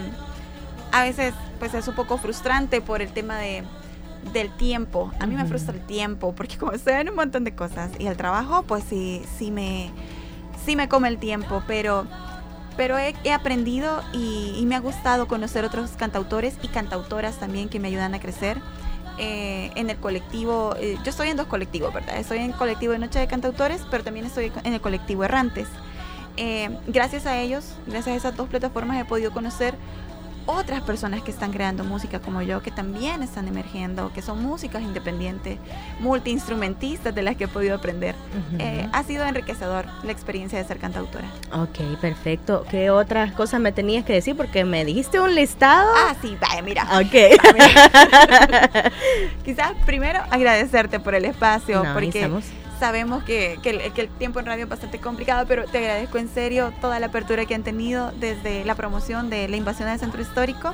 a 0.91 1.03
veces 1.03 1.35
pues 1.59 1.75
es 1.75 1.87
un 1.87 1.93
poco 1.93 2.17
frustrante 2.17 2.81
por 2.81 3.03
el 3.03 3.11
tema 3.11 3.37
de, 3.37 3.63
del 4.33 4.49
tiempo. 4.57 5.11
A 5.19 5.27
mí 5.27 5.35
me 5.35 5.45
frustra 5.45 5.75
el 5.75 5.81
tiempo 5.81 6.33
porque 6.33 6.57
como 6.57 6.71
estoy 6.71 6.93
en 6.95 7.09
un 7.09 7.15
montón 7.15 7.43
de 7.43 7.53
cosas 7.53 7.91
y 7.99 8.07
el 8.07 8.17
trabajo 8.17 8.63
pues 8.63 8.83
sí, 8.83 9.21
sí 9.37 9.51
me, 9.51 9.91
sí 10.65 10.75
me 10.75 10.89
come 10.89 11.07
el 11.09 11.19
tiempo, 11.19 11.61
pero, 11.67 12.07
pero 12.75 12.97
he, 12.97 13.13
aprendido 13.31 14.01
y, 14.11 14.63
me 14.65 14.75
ha 14.75 14.79
gustado 14.79 15.27
conocer 15.27 15.65
otros 15.65 15.91
cantautores 15.91 16.57
y 16.63 16.67
cantautoras 16.69 17.37
también 17.37 17.69
que 17.69 17.79
me 17.79 17.89
ayudan 17.89 18.15
a 18.15 18.19
crecer. 18.19 18.59
Eh, 19.21 19.71
en 19.75 19.89
el 19.89 19.97
colectivo, 19.97 20.75
eh, 20.79 20.97
yo 21.03 21.09
estoy 21.09 21.29
en 21.29 21.37
dos 21.37 21.47
colectivos, 21.47 21.93
¿verdad? 21.93 22.17
Estoy 22.17 22.37
en 22.39 22.51
el 22.51 22.55
colectivo 22.55 22.93
de 22.93 22.99
Noche 22.99 23.19
de 23.19 23.27
Cantautores, 23.27 23.81
pero 23.91 24.01
también 24.01 24.25
estoy 24.25 24.51
en 24.63 24.73
el 24.73 24.79
colectivo 24.79 25.25
Errantes. 25.25 25.67
Eh, 26.41 26.69
gracias 26.87 27.25
a 27.25 27.37
ellos, 27.37 27.73
gracias 27.85 28.07
a 28.07 28.15
esas 28.15 28.37
dos 28.37 28.47
plataformas 28.47 28.97
he 28.97 29.03
podido 29.03 29.31
conocer 29.31 29.75
otras 30.45 30.81
personas 30.81 31.21
que 31.21 31.29
están 31.29 31.51
creando 31.51 31.83
música 31.83 32.19
como 32.19 32.41
yo, 32.41 32.61
que 32.63 32.71
también 32.71 33.21
están 33.21 33.47
emergiendo, 33.47 34.11
que 34.13 34.21
son 34.23 34.41
músicas 34.41 34.81
independientes, 34.81 35.59
multiinstrumentistas 35.99 37.13
de 37.13 37.21
las 37.21 37.35
que 37.35 37.43
he 37.43 37.47
podido 37.47 37.75
aprender. 37.75 38.15
Eh, 38.57 38.87
ha 38.91 39.03
sido 39.03 39.25
enriquecedor 39.25 39.85
la 40.03 40.11
experiencia 40.11 40.57
de 40.57 40.65
ser 40.65 40.79
cantautora. 40.79 41.27
Ok, 41.53 41.99
perfecto. 42.01 42.65
¿Qué 42.69 42.89
otras 42.89 43.31
cosas 43.33 43.59
me 43.59 43.71
tenías 43.71 44.05
que 44.05 44.13
decir? 44.13 44.35
Porque 44.35 44.65
me 44.65 44.85
dijiste 44.85 45.19
un 45.19 45.35
listado. 45.35 45.91
Ah, 45.95 46.15
sí, 46.19 46.35
vaya, 46.41 46.61
mira. 46.63 46.87
Ok. 46.99 47.13
Quizás 49.45 49.73
primero 49.85 50.21
agradecerte 50.31 50.99
por 50.99 51.13
el 51.13 51.25
espacio, 51.25 51.83
porque 51.93 52.27
sabemos 52.79 53.23
que, 53.23 53.59
el, 53.63 54.09
tiempo 54.17 54.39
en 54.39 54.45
radio 54.45 54.63
es 54.63 54.69
bastante 54.69 54.99
complicado, 54.99 55.45
pero 55.47 55.65
te 55.65 55.79
agradezco 55.79 56.17
en 56.17 56.29
serio 56.29 56.73
toda 56.81 56.99
la 56.99 57.07
apertura 57.07 57.45
que 57.45 57.53
han 57.53 57.63
tenido 57.63 58.11
desde 58.19 58.63
la 58.65 58.75
promoción 58.75 59.29
de 59.29 59.47
la 59.47 59.57
invasión 59.57 59.89
del 59.89 59.99
centro 59.99 60.21
histórico, 60.21 60.73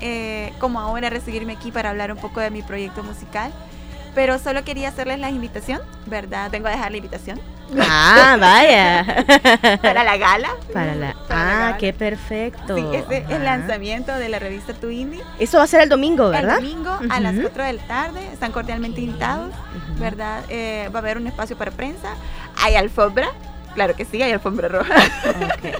eh, 0.00 0.52
como 0.58 0.80
ahora 0.80 1.08
recibirme 1.08 1.54
aquí 1.54 1.70
para 1.70 1.90
hablar 1.90 2.12
un 2.12 2.18
poco 2.18 2.40
de 2.40 2.50
mi 2.50 2.62
proyecto 2.62 3.02
musical. 3.02 3.52
Pero 4.14 4.38
solo 4.38 4.64
quería 4.64 4.88
hacerles 4.88 5.18
la 5.20 5.30
invitación, 5.30 5.80
¿verdad? 6.06 6.50
Vengo 6.50 6.68
a 6.68 6.70
dejar 6.70 6.90
la 6.90 6.96
invitación. 6.96 7.40
Ah, 7.78 8.36
vaya. 8.38 9.78
para 9.82 10.04
la 10.04 10.16
gala. 10.16 10.50
Para 10.72 10.94
la. 10.94 11.16
ah, 11.30 11.76
qué 11.78 11.92
perfecto. 11.92 12.76
Sí, 12.76 12.84
este 12.92 13.18
es 13.18 13.30
el 13.30 13.44
lanzamiento 13.44 14.14
de 14.14 14.28
la 14.28 14.38
revista 14.38 14.72
Tu 14.74 14.90
Indie. 14.90 15.22
Eso 15.38 15.58
va 15.58 15.64
a 15.64 15.66
ser 15.66 15.82
el 15.82 15.88
domingo, 15.88 16.28
¿verdad? 16.28 16.58
El 16.58 16.64
domingo 16.64 16.98
a 17.10 17.20
las 17.20 17.34
4 17.34 17.64
de 17.64 17.72
la 17.74 17.82
tarde. 17.86 18.28
Están 18.32 18.52
cordialmente 18.52 19.00
invitados, 19.00 19.52
¿verdad? 19.98 20.44
Eh, 20.48 20.88
va 20.94 20.98
a 20.98 21.02
haber 21.02 21.18
un 21.18 21.26
espacio 21.26 21.56
para 21.56 21.70
prensa. 21.70 22.14
Hay 22.62 22.76
alfombra. 22.76 23.28
Claro 23.74 23.94
que 23.94 24.06
sí, 24.06 24.22
hay 24.22 24.32
alfombra 24.32 24.68
roja. 24.68 24.94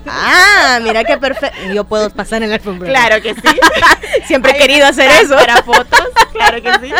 Ah, 0.06 0.78
mira 0.82 1.02
qué 1.04 1.16
perfecto. 1.16 1.58
Yo 1.72 1.84
puedo 1.84 2.10
pasar 2.10 2.42
en 2.42 2.50
la 2.50 2.56
alfombra 2.56 2.88
Claro 2.88 3.22
que 3.22 3.34
sí. 3.34 3.60
Siempre 4.26 4.52
he 4.52 4.58
querido 4.58 4.86
hacer 4.86 5.10
eso. 5.22 5.34
Para 5.34 5.62
fotos, 5.62 6.08
claro 6.32 6.60
que 6.60 6.72
sí. 6.86 6.92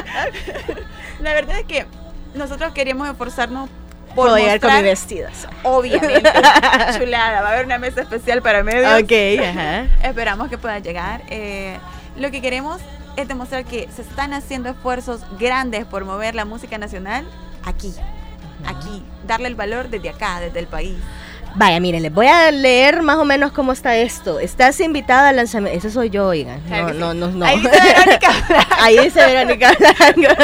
La 1.20 1.34
verdad 1.34 1.58
es 1.58 1.66
que 1.66 1.86
nosotros 2.34 2.72
queríamos 2.72 3.08
esforzarnos 3.08 3.68
por 4.16 4.30
Puedo 4.30 4.38
llegar 4.38 4.60
con 4.60 4.74
mi 4.74 4.82
vestido. 4.82 5.28
Obviamente. 5.62 6.22
chulada. 6.98 7.42
Va 7.42 7.48
a 7.48 7.52
haber 7.52 7.66
una 7.66 7.78
mesa 7.78 8.00
especial 8.00 8.42
para 8.42 8.64
medios. 8.64 9.02
Ok, 9.02 9.44
ajá. 9.44 9.86
Esperamos 10.02 10.48
que 10.48 10.58
pueda 10.58 10.78
llegar. 10.78 11.22
Eh, 11.28 11.76
lo 12.16 12.30
que 12.30 12.40
queremos 12.40 12.80
es 13.16 13.28
demostrar 13.28 13.64
que 13.64 13.88
se 13.94 14.02
están 14.02 14.32
haciendo 14.32 14.70
esfuerzos 14.70 15.20
grandes 15.38 15.84
por 15.84 16.04
mover 16.04 16.34
la 16.34 16.46
música 16.46 16.78
nacional 16.78 17.28
aquí. 17.64 17.94
Aquí. 18.66 19.04
Darle 19.26 19.48
el 19.48 19.54
valor 19.54 19.90
desde 19.90 20.08
acá, 20.08 20.40
desde 20.40 20.58
el 20.58 20.66
país. 20.66 20.96
Vaya, 21.54 21.80
miren, 21.80 22.02
les 22.02 22.12
voy 22.12 22.26
a 22.26 22.50
leer 22.50 23.02
más 23.02 23.16
o 23.16 23.24
menos 23.24 23.52
cómo 23.52 23.72
está 23.72 23.96
esto. 23.96 24.40
Estás 24.40 24.78
invitada 24.80 25.30
al 25.30 25.36
lanzamiento. 25.36 25.78
Ese 25.78 25.90
soy 25.90 26.10
yo, 26.10 26.26
oigan. 26.26 26.60
No, 26.68 26.92
no, 26.92 27.14
no, 27.14 27.28
no. 27.28 27.46
Ahí 27.46 27.58
dice 27.58 27.70
Verónica 27.94 28.30
Blanco. 28.48 28.74
Ahí 28.78 28.98
dice 28.98 29.26
Verónica 29.26 29.72
Blanco. 29.78 30.42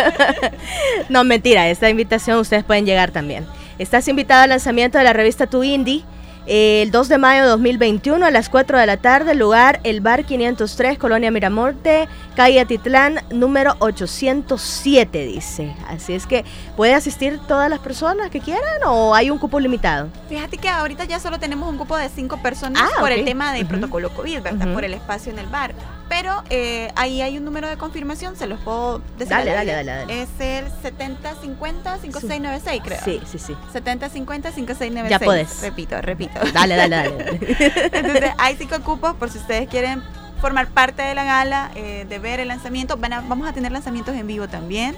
no, 1.11 1.25
mentira. 1.25 1.69
Esta 1.69 1.91
invitación 1.91 2.39
ustedes 2.39 2.65
pueden 2.65 2.87
llegar 2.87 3.11
también. 3.11 3.47
Estás 3.83 4.07
invitada 4.07 4.45
al 4.45 4.51
lanzamiento 4.51 4.97
de 4.97 5.03
la 5.03 5.13
revista 5.13 5.49
Tu 5.49 5.65
Indie 5.65 6.05
el 6.47 6.91
2 6.91 7.09
de 7.09 7.19
mayo 7.19 7.43
de 7.43 7.49
2021 7.49 8.25
a 8.25 8.31
las 8.31 8.49
4 8.49 8.79
de 8.79 8.87
la 8.87 8.97
tarde, 8.97 9.35
lugar 9.35 9.81
el 9.85 10.01
Bar 10.01 10.25
503, 10.25 10.99
Colonia 10.99 11.31
Miramorte, 11.31 12.09
calle 12.35 12.61
Atitlán, 12.61 13.21
número 13.31 13.75
807, 13.81 15.27
dice. 15.27 15.75
Así 15.89 16.13
es 16.13 16.27
que, 16.27 16.45
¿puede 16.77 16.95
asistir 16.95 17.41
todas 17.47 17.71
las 17.71 17.79
personas 17.79 18.31
que 18.31 18.41
quieran 18.41 18.83
o 18.87 19.15
hay 19.15 19.31
un 19.31 19.39
cupo 19.39 19.61
limitado? 19.61 20.09
Decir 20.29 20.61
que 20.61 20.69
ahorita 20.69 21.05
ya 21.05 21.21
solo 21.21 21.39
tenemos 21.39 21.69
un 21.69 21.79
cupo 21.79 21.97
de 21.97 22.09
cinco 22.09 22.39
personas 22.39 22.83
ah, 22.83 23.01
por 23.01 23.13
el 23.13 23.25
tema 23.25 23.53
del 23.53 23.67
protocolo 23.67 24.11
COVID, 24.11 24.43
¿verdad? 24.43 24.73
Por 24.73 24.85
el 24.85 24.95
espacio 24.95 25.33
en 25.33 25.39
el 25.39 25.47
bar. 25.47 25.75
Pero 26.13 26.45
eh, 26.51 26.93
ahí 26.95 27.23
hay 27.23 27.39
un 27.39 27.45
número 27.47 27.69
de 27.69 27.79
confirmación, 27.79 28.37
se 28.37 28.47
los 28.47 28.61
puedo 28.61 28.99
decir. 29.17 29.31
Dale, 29.31 29.53
dale, 29.53 29.73
dale, 29.73 29.93
dale, 29.93 30.23
Es 30.23 30.29
el 30.41 30.67
7050-5696, 30.83 32.83
creo. 32.85 33.01
Sí, 33.03 33.23
sí, 33.25 33.39
sí. 33.39 33.57
7050-5696. 33.73 35.09
Ya 35.09 35.19
puedes. 35.19 35.63
Repito, 35.63 35.99
repito. 36.03 36.39
Dale, 36.53 36.77
dale, 36.77 36.97
dale. 36.97 37.41
Entonces, 37.93 38.31
hay 38.37 38.57
cinco 38.57 38.79
cupos 38.83 39.15
por 39.15 39.31
si 39.31 39.39
ustedes 39.39 39.71
quieren 39.71 40.03
formar 40.43 40.69
parte 40.69 41.01
de 41.01 41.15
la 41.15 41.25
gala, 41.25 41.71
eh, 41.77 42.05
de 42.07 42.19
ver 42.19 42.41
el 42.41 42.49
lanzamiento. 42.49 42.99
vamos 42.99 43.49
a 43.49 43.55
tener 43.55 43.73
lanzamientos 43.73 44.15
en 44.15 44.27
vivo 44.27 44.49
también. 44.49 44.95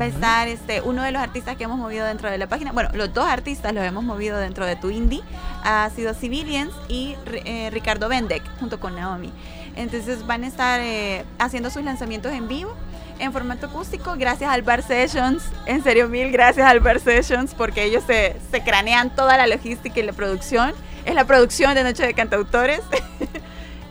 Va 0.00 0.06
a 0.06 0.08
estar 0.08 0.48
este, 0.48 0.80
uno 0.80 1.02
de 1.02 1.12
los 1.12 1.22
artistas 1.22 1.56
que 1.56 1.62
hemos 1.62 1.78
movido 1.78 2.04
dentro 2.06 2.28
de 2.28 2.38
la 2.38 2.48
página. 2.48 2.72
Bueno, 2.72 2.90
los 2.94 3.14
dos 3.14 3.28
artistas 3.28 3.72
los 3.72 3.84
hemos 3.84 4.02
movido 4.02 4.36
dentro 4.38 4.66
de 4.66 4.74
tu 4.74 4.90
indie. 4.90 5.22
Ha 5.62 5.88
sido 5.94 6.12
Civilians 6.12 6.72
y 6.88 7.14
eh, 7.44 7.70
Ricardo 7.70 8.08
Bendek, 8.08 8.42
junto 8.58 8.80
con 8.80 8.96
Naomi. 8.96 9.32
Entonces 9.76 10.26
van 10.26 10.44
a 10.44 10.46
estar 10.46 10.80
eh, 10.80 11.24
haciendo 11.38 11.70
sus 11.70 11.84
lanzamientos 11.84 12.32
en 12.32 12.48
vivo 12.48 12.74
en 13.18 13.32
formato 13.32 13.66
acústico 13.66 14.14
gracias 14.18 14.50
al 14.50 14.62
Bar 14.62 14.82
Sessions. 14.82 15.42
En 15.66 15.82
serio, 15.82 16.08
mil 16.08 16.30
gracias 16.30 16.66
al 16.68 16.80
Bar 16.80 17.00
Sessions 17.00 17.54
porque 17.54 17.84
ellos 17.84 18.04
se, 18.06 18.36
se 18.50 18.62
cranean 18.62 19.14
toda 19.14 19.36
la 19.36 19.46
logística 19.46 20.00
y 20.00 20.02
la 20.02 20.12
producción. 20.12 20.72
Es 21.04 21.14
la 21.14 21.24
producción 21.24 21.74
de 21.74 21.84
Noche 21.84 22.04
de 22.04 22.14
Cantautores. 22.14 22.80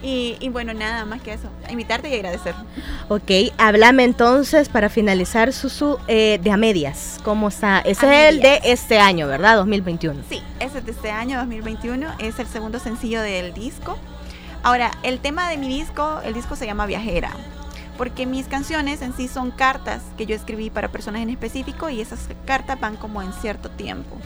Y, 0.07 0.49
bueno, 0.49 0.71
nada 0.75 1.03
más 1.03 1.19
que 1.19 1.33
eso. 1.33 1.49
Invitarte 1.67 2.09
y 2.09 2.13
agradecer. 2.13 2.53
Ok, 3.07 3.53
háblame 3.57 4.03
entonces 4.03 4.69
para 4.69 4.87
finalizar, 4.87 5.51
Susu, 5.51 5.97
eh, 6.07 6.39
de 6.43 6.51
a 6.51 6.57
medias. 6.57 7.19
¿Cómo 7.23 7.47
está? 7.47 7.79
Ese 7.79 8.05
es 8.05 8.33
el 8.35 8.39
de 8.39 8.61
este 8.65 8.99
año, 8.99 9.27
¿verdad? 9.27 9.55
2021. 9.57 10.21
Sí, 10.29 10.43
ese 10.59 10.77
es 10.77 10.85
de 10.85 10.91
este 10.91 11.09
año, 11.09 11.39
2021. 11.39 12.07
Es 12.19 12.37
el 12.37 12.45
segundo 12.45 12.77
sencillo 12.77 13.19
del 13.19 13.55
disco. 13.55 13.97
Ahora, 14.65 14.89
el 15.03 15.19
tema 15.19 15.47
de 15.47 15.57
mi 15.57 15.67
disco, 15.67 16.21
el 16.23 16.33
disco 16.33 16.55
se 16.55 16.65
llama 16.65 16.87
Viajera 16.87 17.29
porque 17.99 18.25
mis 18.25 18.47
canciones 18.47 19.03
en 19.03 19.13
sí 19.13 19.27
son 19.27 19.51
cartas 19.51 20.01
que 20.17 20.25
yo 20.25 20.35
escribí 20.35 20.71
para 20.71 20.87
personas 20.87 21.21
en 21.21 21.29
específico 21.29 21.87
y 21.87 22.01
esas 22.01 22.27
cartas 22.45 22.79
van 22.79 22.97
como 22.97 23.21
en 23.21 23.31
cierto 23.31 23.69
tiempo. 23.69 24.17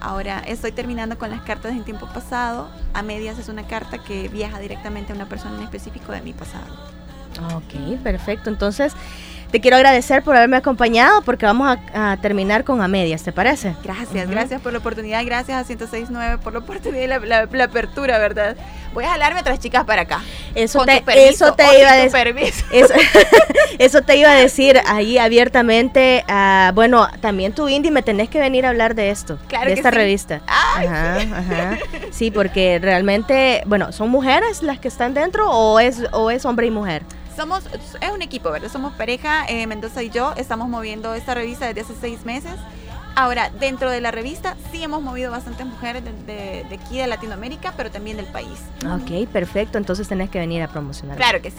Ahora 0.00 0.40
estoy 0.40 0.72
terminando 0.72 1.18
con 1.18 1.28
las 1.28 1.42
cartas 1.42 1.72
en 1.72 1.84
tiempo 1.84 2.06
pasado, 2.06 2.70
a 2.94 3.02
medias 3.02 3.38
es 3.38 3.50
una 3.50 3.66
carta 3.66 3.98
que 3.98 4.28
viaja 4.28 4.58
directamente 4.60 5.12
a 5.12 5.14
una 5.14 5.26
persona 5.26 5.58
en 5.58 5.64
específico 5.64 6.10
de 6.10 6.22
mi 6.22 6.32
pasado. 6.32 6.74
Ok, 7.54 8.00
perfecto. 8.02 8.48
Entonces, 8.48 8.94
te 9.52 9.60
quiero 9.60 9.76
agradecer 9.76 10.22
por 10.22 10.34
haberme 10.34 10.56
acompañado 10.56 11.20
porque 11.22 11.44
vamos 11.44 11.76
a, 11.94 12.16
terminar 12.22 12.64
con 12.64 12.80
a 12.80 12.88
medias, 12.88 13.22
¿te 13.22 13.32
parece? 13.32 13.76
Gracias, 13.84 14.28
gracias 14.28 14.60
por 14.62 14.72
la 14.72 14.78
oportunidad, 14.78 15.22
gracias 15.26 15.62
a 15.62 15.68
1069 15.68 16.38
por 16.42 16.54
la 16.54 16.60
oportunidad 16.60 17.20
y 17.22 17.56
la, 17.56 17.64
apertura, 17.64 18.18
¿verdad? 18.18 18.56
Voy 18.94 19.04
a 19.04 19.10
jalarme 19.10 19.40
otras 19.40 19.58
chicas 19.58 19.84
para 19.84 20.02
acá. 20.02 20.22
Eso 20.54 20.84
te, 20.86 21.02
eso 21.28 21.52
te 21.52 21.64
iba 21.78 21.92
a 21.92 21.96
decir. 21.96 22.34
Eso, 23.78 24.02
te 24.02 24.16
iba 24.16 24.30
a 24.30 24.34
decir 24.34 24.80
ahí 24.86 25.18
abiertamente. 25.18 26.24
Uh, 26.28 26.72
bueno, 26.74 27.08
también 27.20 27.52
tu 27.52 27.68
indie 27.68 27.90
me 27.90 28.02
tenés 28.02 28.28
que 28.28 28.38
venir 28.38 28.66
a 28.66 28.70
hablar 28.70 28.94
de 28.94 29.10
esto, 29.10 29.38
claro 29.48 29.66
de 29.66 29.74
esta 29.74 29.90
sí. 29.90 29.96
revista. 29.96 30.40
ajá, 30.46 31.16
ajá. 31.16 31.78
Sí, 32.10 32.30
porque 32.30 32.78
realmente, 32.80 33.62
bueno, 33.66 33.92
¿son 33.92 34.10
mujeres 34.10 34.62
las 34.62 34.78
que 34.78 34.88
están 34.88 35.14
dentro 35.14 35.50
o 35.50 35.80
es, 35.80 36.02
o 36.12 36.30
es 36.30 36.44
hombre 36.44 36.66
y 36.66 36.70
mujer? 36.70 37.02
Somos, 37.36 37.64
es 38.00 38.10
un 38.10 38.22
equipo, 38.22 38.50
¿verdad? 38.50 38.70
Somos 38.70 38.92
pareja, 38.94 39.44
eh, 39.48 39.66
Mendoza 39.66 40.02
y 40.02 40.10
yo, 40.10 40.34
estamos 40.36 40.68
moviendo 40.68 41.14
esta 41.14 41.34
revista 41.34 41.66
desde 41.66 41.82
hace 41.82 41.94
seis 42.00 42.24
meses. 42.24 42.54
Ahora, 43.14 43.50
dentro 43.60 43.90
de 43.90 44.00
la 44.00 44.10
revista 44.10 44.56
sí 44.70 44.82
hemos 44.82 45.02
movido 45.02 45.30
bastantes 45.30 45.66
mujeres 45.66 46.02
de, 46.26 46.64
aquí 46.72 46.96
de 46.96 47.06
Latinoamérica, 47.06 47.74
pero 47.76 47.90
también 47.90 48.16
del 48.16 48.26
país. 48.26 48.58
Ok, 48.86 49.28
perfecto. 49.30 49.76
Entonces 49.76 50.08
tenés 50.08 50.30
que 50.30 50.38
venir 50.38 50.62
a 50.62 50.68
promocionar. 50.68 51.16
Claro 51.18 51.42
que 51.42 51.50
sí. 51.50 51.58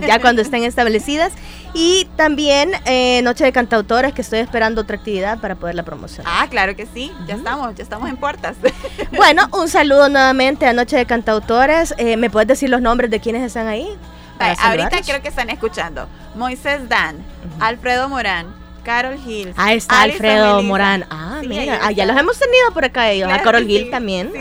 ya 0.06 0.20
cuando 0.20 0.40
estén 0.40 0.64
establecidas. 0.64 1.32
Y 1.74 2.06
también 2.16 2.70
eh, 2.86 3.20
Noche 3.22 3.44
de 3.44 3.52
Cantautores, 3.52 4.14
que 4.14 4.22
estoy 4.22 4.38
esperando 4.38 4.80
otra 4.80 4.96
actividad 4.96 5.38
para 5.38 5.54
poderla 5.54 5.82
promocionar. 5.82 6.32
Ah, 6.34 6.46
claro 6.48 6.74
que 6.74 6.86
sí. 6.86 7.12
Ya 7.26 7.34
estamos, 7.34 7.74
ya 7.74 7.82
estamos 7.82 8.08
en 8.08 8.16
puertas. 8.16 8.56
bueno, 9.16 9.48
un 9.52 9.68
saludo 9.68 10.08
nuevamente 10.08 10.66
a 10.66 10.72
Noche 10.72 10.96
de 10.96 11.04
Cantautores. 11.04 11.94
Eh, 11.98 12.16
¿Me 12.16 12.30
puedes 12.30 12.48
decir 12.48 12.70
los 12.70 12.80
nombres 12.80 13.10
de 13.10 13.20
quienes 13.20 13.42
están 13.42 13.66
ahí? 13.66 13.98
Ahorita 14.40 15.02
creo 15.02 15.22
que 15.22 15.28
están 15.28 15.50
escuchando. 15.50 16.08
Moisés 16.34 16.88
Dan, 16.88 17.24
Alfredo 17.60 18.08
Morán, 18.08 18.54
Carol 18.84 19.18
Hill. 19.24 19.52
Ah, 19.56 19.72
está 19.72 20.02
Alfredo 20.02 20.62
Morán. 20.62 21.06
Ah, 21.10 21.40
mira. 21.46 21.80
Ah, 21.82 21.92
ya 21.92 22.06
los 22.06 22.16
hemos 22.16 22.38
tenido 22.38 22.72
por 22.72 22.84
acá 22.84 23.10
ellos. 23.10 23.30
a 23.32 23.42
Carol 23.42 23.68
Hill 23.68 23.90
también. 23.90 24.32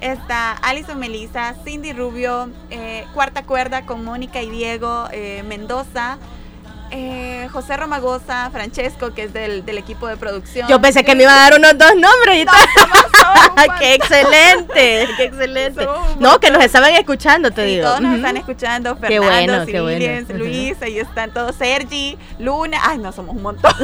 Está 0.00 0.52
Alison 0.52 0.98
Melissa, 0.98 1.54
Cindy 1.64 1.92
Rubio, 1.94 2.50
eh, 2.68 3.06
Cuarta 3.14 3.42
Cuerda 3.44 3.86
con 3.86 4.04
Mónica 4.04 4.42
y 4.42 4.50
Diego 4.50 5.08
eh, 5.12 5.42
Mendoza, 5.46 6.18
eh, 6.90 7.48
José 7.52 7.76
Romagosa, 7.76 8.50
Francesco, 8.50 9.14
que 9.14 9.24
es 9.24 9.32
del, 9.32 9.64
equipo 9.78 10.06
de 10.06 10.16
producción. 10.16 10.68
Yo 10.68 10.80
pensé 10.80 11.04
que 11.04 11.14
me 11.14 11.22
iba 11.24 11.32
a 11.32 11.50
dar 11.50 11.58
unos 11.58 11.76
dos 11.76 11.94
nombres 11.94 12.42
y 12.42 12.44
tal. 12.44 12.54
¡Qué 13.78 13.94
excelente! 13.94 15.08
¡Qué 15.16 15.24
excelente! 15.24 15.86
No, 16.18 16.38
que 16.40 16.50
nos 16.50 16.64
estaban 16.64 16.92
escuchando, 16.94 17.50
te 17.50 17.64
digo. 17.64 17.84
Todos 17.84 18.00
nos 18.00 18.16
están 18.16 18.36
escuchando. 18.36 18.96
Fernando, 18.96 19.66
qué 19.66 19.80
bueno, 19.80 20.26
Luis, 20.34 20.80
ahí 20.82 20.98
están 20.98 21.30
todos. 21.32 21.54
Sergi, 21.56 22.18
Luna. 22.38 22.78
Ay, 22.82 22.98
no, 22.98 23.12
somos 23.12 23.36
un 23.36 23.42
montón. 23.42 23.72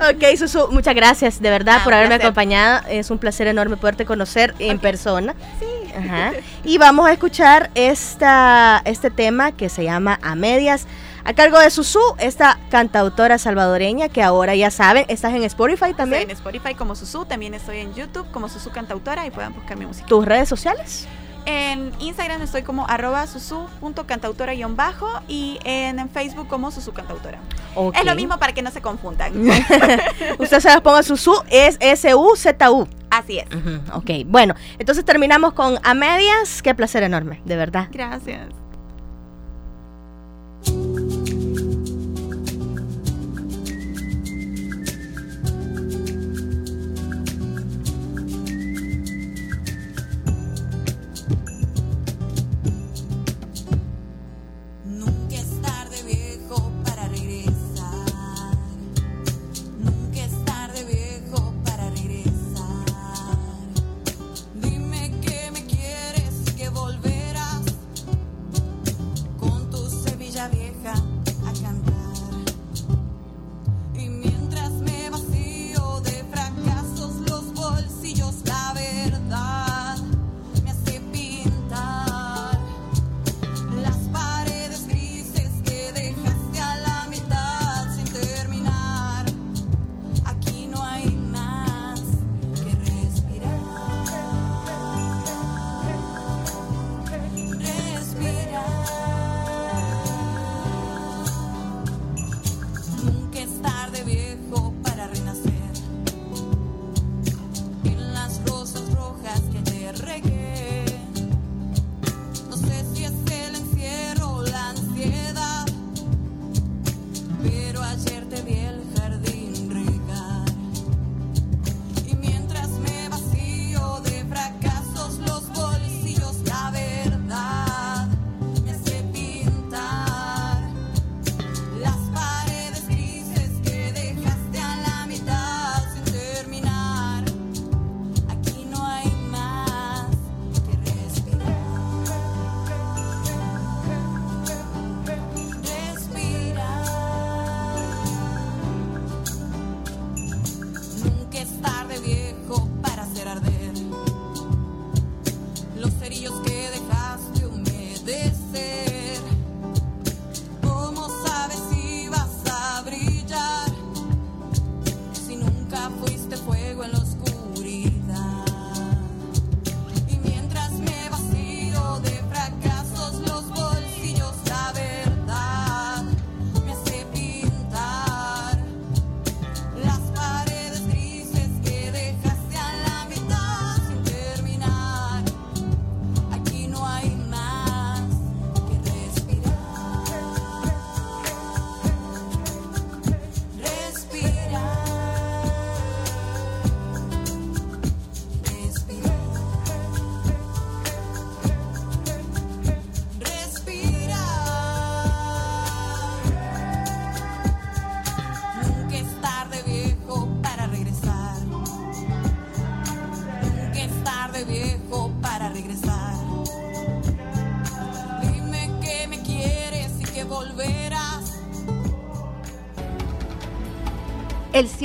ok, 0.00 0.36
Susu, 0.36 0.68
muchas 0.70 0.94
gracias 0.94 1.40
de 1.40 1.50
verdad 1.50 1.78
ah, 1.80 1.84
por 1.84 1.94
haberme 1.94 2.16
acompañado. 2.16 2.82
Es 2.88 3.10
un 3.10 3.18
placer 3.18 3.46
enorme 3.46 3.76
poderte 3.76 4.04
conocer 4.04 4.54
en 4.58 4.78
persona. 4.78 5.34
Sí. 5.58 5.66
Ajá. 5.96 6.32
Y 6.64 6.78
vamos 6.78 7.06
a 7.06 7.12
escuchar 7.12 7.70
esta, 7.74 8.82
este 8.84 9.10
tema 9.10 9.52
que 9.52 9.68
se 9.68 9.84
llama 9.84 10.18
A 10.22 10.34
Medias 10.34 10.83
a 11.24 11.34
cargo 11.34 11.58
de 11.58 11.70
Susu, 11.70 12.00
esta 12.18 12.58
cantautora 12.70 13.38
salvadoreña 13.38 14.08
que 14.08 14.22
ahora 14.22 14.54
ya 14.54 14.70
saben, 14.70 15.06
estás 15.08 15.34
en 15.34 15.42
Spotify 15.44 15.94
también. 15.94 16.30
Estoy 16.30 16.52
en 16.52 16.58
Spotify 16.58 16.74
como 16.74 16.94
Susu, 16.94 17.24
también 17.24 17.54
estoy 17.54 17.78
en 17.78 17.94
YouTube 17.94 18.30
como 18.30 18.48
Susu 18.48 18.70
Cantautora 18.70 19.26
y 19.26 19.30
puedan 19.30 19.54
buscar 19.54 19.76
mi 19.78 19.86
música. 19.86 20.06
¿Tus 20.06 20.24
redes 20.24 20.48
sociales? 20.48 21.08
En 21.46 21.92
Instagram 21.98 22.40
estoy 22.42 22.62
como 22.62 22.86
arroba 22.88 23.26
susu.cantautora-bajo 23.26 25.08
y 25.28 25.58
en 25.64 26.08
Facebook 26.08 26.48
como 26.48 26.70
susu 26.70 26.92
cantautora. 26.92 27.38
Es 27.94 28.04
lo 28.04 28.14
mismo 28.14 28.38
para 28.38 28.54
que 28.54 28.62
no 28.62 28.70
se 28.70 28.80
confundan. 28.80 29.34
Usted 30.38 30.60
se 30.60 30.68
las 30.68 30.80
ponga 30.80 31.02
susu, 31.02 31.34
es 31.50 31.76
S-U-Z-U. 31.80 32.88
Así 33.10 33.40
es. 33.40 33.46
Ok, 33.92 34.10
bueno, 34.26 34.54
entonces 34.78 35.04
terminamos 35.04 35.52
con 35.52 35.78
a 35.82 35.92
medias. 35.94 36.62
Qué 36.62 36.74
placer 36.74 37.02
enorme, 37.02 37.42
de 37.44 37.56
verdad. 37.56 37.88
Gracias. 37.92 38.63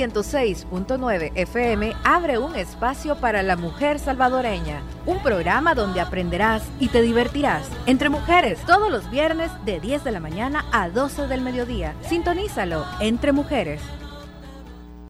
106.9 0.00 1.32
FM 1.34 1.92
abre 2.04 2.38
un 2.38 2.56
espacio 2.56 3.16
para 3.16 3.42
la 3.42 3.56
mujer 3.56 3.98
salvadoreña, 3.98 4.82
un 5.04 5.22
programa 5.22 5.74
donde 5.74 6.00
aprenderás 6.00 6.62
y 6.78 6.88
te 6.88 7.02
divertirás. 7.02 7.68
Entre 7.84 8.08
mujeres 8.08 8.58
todos 8.66 8.90
los 8.90 9.10
viernes 9.10 9.50
de 9.66 9.78
10 9.78 10.02
de 10.04 10.12
la 10.12 10.20
mañana 10.20 10.64
a 10.72 10.88
12 10.88 11.26
del 11.26 11.42
mediodía. 11.42 11.94
Sintonízalo 12.00 12.86
entre 13.00 13.32
mujeres 13.32 13.82